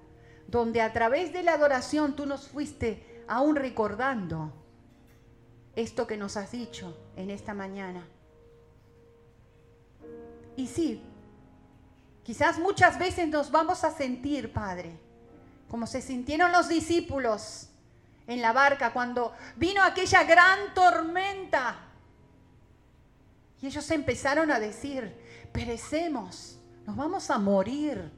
donde 0.47 0.81
a 0.81 0.93
través 0.93 1.33
de 1.33 1.43
la 1.43 1.55
adoración 1.55 2.15
tú 2.15 2.25
nos 2.25 2.47
fuiste 2.47 3.25
aún 3.27 3.57
recordando 3.57 4.53
esto 5.75 6.07
que 6.07 6.17
nos 6.17 6.37
has 6.37 6.53
dicho 6.53 6.97
en 7.17 7.33
esta 7.33 7.53
mañana. 7.53 8.07
Y 10.57 10.67
sí, 10.67 11.03
quizás 12.23 12.59
muchas 12.59 12.99
veces 12.99 13.29
nos 13.29 13.51
vamos 13.51 13.85
a 13.85 13.91
sentir, 13.91 14.53
Padre, 14.53 14.99
como 15.69 15.87
se 15.87 16.03
sintieron 16.03 16.53
los 16.53 16.69
discípulos 16.69 17.69
en 18.27 18.43
la 18.43 18.53
barca 18.53 18.93
cuando 18.93 19.33
vino 19.57 19.83
aquella 19.83 20.25
gran 20.25 20.75
tormenta. 20.75 21.77
Y 23.61 23.67
ellos 23.67 23.91
empezaron 23.91 24.51
a 24.51 24.59
decir, 24.59 25.17
perecemos, 25.53 26.59
nos 26.85 26.97
vamos 26.97 27.31
a 27.31 27.39
morir, 27.39 28.11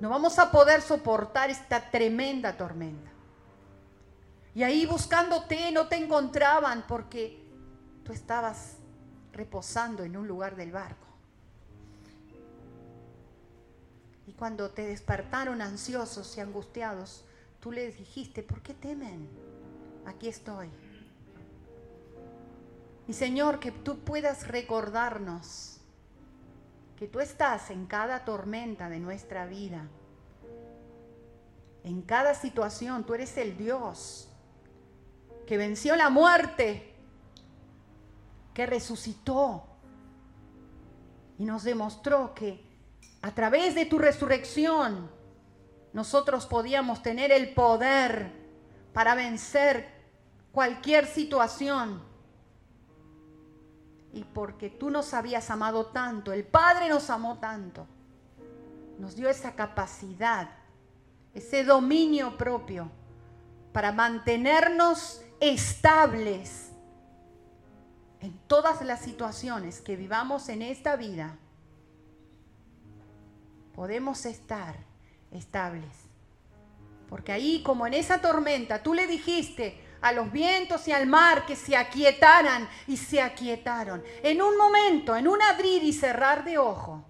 no 0.00 0.08
vamos 0.08 0.38
a 0.38 0.50
poder 0.50 0.80
soportar 0.82 1.50
esta 1.50 1.90
tremenda 1.90 2.56
tormenta. 2.56 3.10
Y 4.54 4.62
ahí 4.62 4.86
buscándote 4.86 5.72
no 5.72 5.88
te 5.88 5.96
encontraban 5.96 6.84
porque 6.86 7.42
tú 8.04 8.12
estabas 8.12 8.76
reposando 9.32 10.04
en 10.04 10.16
un 10.16 10.28
lugar 10.28 10.56
del 10.56 10.72
barco. 10.72 11.06
Y 14.26 14.32
cuando 14.32 14.70
te 14.70 14.86
despertaron 14.86 15.60
ansiosos 15.60 16.36
y 16.36 16.40
angustiados, 16.40 17.24
tú 17.60 17.72
les 17.72 17.98
dijiste, 17.98 18.42
¿por 18.42 18.62
qué 18.62 18.74
temen? 18.74 19.28
Aquí 20.06 20.28
estoy. 20.28 20.68
Y 23.08 23.12
Señor, 23.14 23.58
que 23.58 23.72
tú 23.72 23.98
puedas 23.98 24.48
recordarnos 24.48 25.78
que 26.96 27.08
tú 27.08 27.18
estás 27.18 27.70
en 27.70 27.86
cada 27.86 28.24
tormenta 28.24 28.88
de 28.88 29.00
nuestra 29.00 29.44
vida, 29.46 29.88
en 31.82 32.02
cada 32.02 32.34
situación, 32.34 33.04
tú 33.04 33.14
eres 33.14 33.36
el 33.36 33.56
Dios 33.56 34.28
que 35.46 35.56
venció 35.56 35.96
la 35.96 36.10
muerte, 36.10 36.94
que 38.54 38.66
resucitó 38.66 39.64
y 41.38 41.44
nos 41.44 41.64
demostró 41.64 42.34
que 42.34 42.71
a 43.22 43.30
través 43.30 43.76
de 43.76 43.86
tu 43.86 43.98
resurrección, 43.98 45.08
nosotros 45.92 46.46
podíamos 46.46 47.02
tener 47.02 47.30
el 47.30 47.54
poder 47.54 48.32
para 48.92 49.14
vencer 49.14 49.86
cualquier 50.50 51.06
situación. 51.06 52.02
Y 54.12 54.24
porque 54.24 54.68
tú 54.68 54.90
nos 54.90 55.14
habías 55.14 55.50
amado 55.50 55.86
tanto, 55.86 56.32
el 56.32 56.44
Padre 56.44 56.88
nos 56.88 57.08
amó 57.10 57.38
tanto, 57.38 57.86
nos 58.98 59.14
dio 59.14 59.28
esa 59.28 59.54
capacidad, 59.54 60.50
ese 61.32 61.64
dominio 61.64 62.36
propio 62.36 62.90
para 63.72 63.92
mantenernos 63.92 65.22
estables 65.40 66.72
en 68.20 68.36
todas 68.46 68.82
las 68.82 69.00
situaciones 69.00 69.80
que 69.80 69.96
vivamos 69.96 70.48
en 70.48 70.62
esta 70.62 70.96
vida 70.96 71.38
podemos 73.74 74.26
estar 74.26 74.76
estables. 75.30 75.90
Porque 77.08 77.32
ahí, 77.32 77.62
como 77.62 77.86
en 77.86 77.94
esa 77.94 78.20
tormenta, 78.20 78.82
tú 78.82 78.94
le 78.94 79.06
dijiste 79.06 79.78
a 80.00 80.12
los 80.12 80.32
vientos 80.32 80.88
y 80.88 80.92
al 80.92 81.06
mar 81.06 81.46
que 81.46 81.56
se 81.56 81.76
aquietaran 81.76 82.68
y 82.86 82.96
se 82.96 83.20
aquietaron. 83.20 84.02
En 84.22 84.42
un 84.42 84.56
momento, 84.56 85.14
en 85.16 85.28
un 85.28 85.40
abrir 85.42 85.82
y 85.84 85.92
cerrar 85.92 86.44
de 86.44 86.58
ojo, 86.58 87.04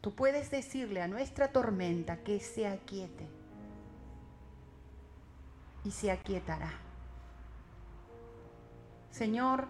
tú 0.00 0.14
puedes 0.14 0.50
decirle 0.50 1.00
a 1.00 1.08
nuestra 1.08 1.52
tormenta 1.52 2.18
que 2.18 2.40
se 2.40 2.66
aquiete. 2.66 3.28
Y 5.84 5.92
se 5.92 6.10
aquietará. 6.10 6.72
Señor, 9.10 9.66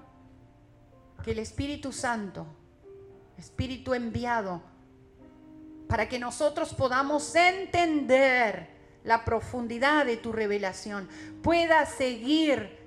que 1.23 1.33
el 1.33 1.39
Espíritu 1.39 1.93
Santo, 1.93 2.47
Espíritu 3.39 3.95
enviado, 3.95 4.63
para 5.91 6.09
que 6.09 6.21
nosotros 6.21 6.73
podamos 6.73 7.35
entender 7.35 8.69
la 9.03 9.25
profundidad 9.25 10.07
de 10.07 10.17
tu 10.17 10.31
revelación, 10.31 11.09
pueda 11.43 11.85
seguir 11.85 12.79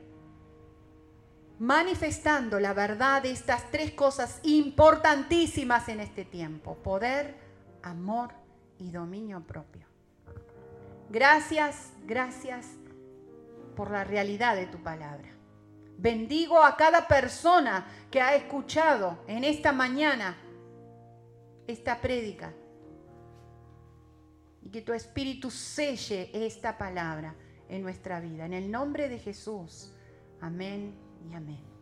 manifestando 1.59 2.61
la 2.61 2.73
verdad 2.73 3.21
de 3.23 3.31
estas 3.31 3.69
tres 3.71 3.91
cosas 3.91 4.39
importantísimas 4.43 5.89
en 5.89 5.99
este 5.99 6.23
tiempo, 6.23 6.75
poder, 6.75 7.35
amor 7.81 8.29
y 8.79 8.89
dominio 8.89 9.41
propio. 9.41 9.85
Gracias, 11.09 11.91
gracias 12.05 12.67
por 13.75 13.91
la 13.91 14.05
realidad 14.05 14.55
de 14.55 14.67
tu 14.67 14.81
palabra. 14.81 15.27
Bendigo 15.97 16.63
a 16.63 16.77
cada 16.77 17.05
persona 17.09 17.85
que 18.09 18.21
ha 18.21 18.33
escuchado 18.33 19.19
en 19.27 19.43
esta 19.43 19.73
mañana 19.73 20.37
esta 21.67 21.99
prédica 21.99 22.53
y 24.64 24.70
que 24.70 24.82
tu 24.82 24.93
Espíritu 24.93 25.51
selle 25.51 26.30
esta 26.34 26.78
palabra 26.78 27.36
en 27.70 27.82
nuestra 27.82 28.20
vida. 28.20 28.45
En 28.45 28.53
el 28.53 28.72
nombre 28.72 29.09
de 29.09 29.20
Jesús. 29.20 29.91
Amén 30.39 30.93
y 31.30 31.34
amén. 31.34 31.72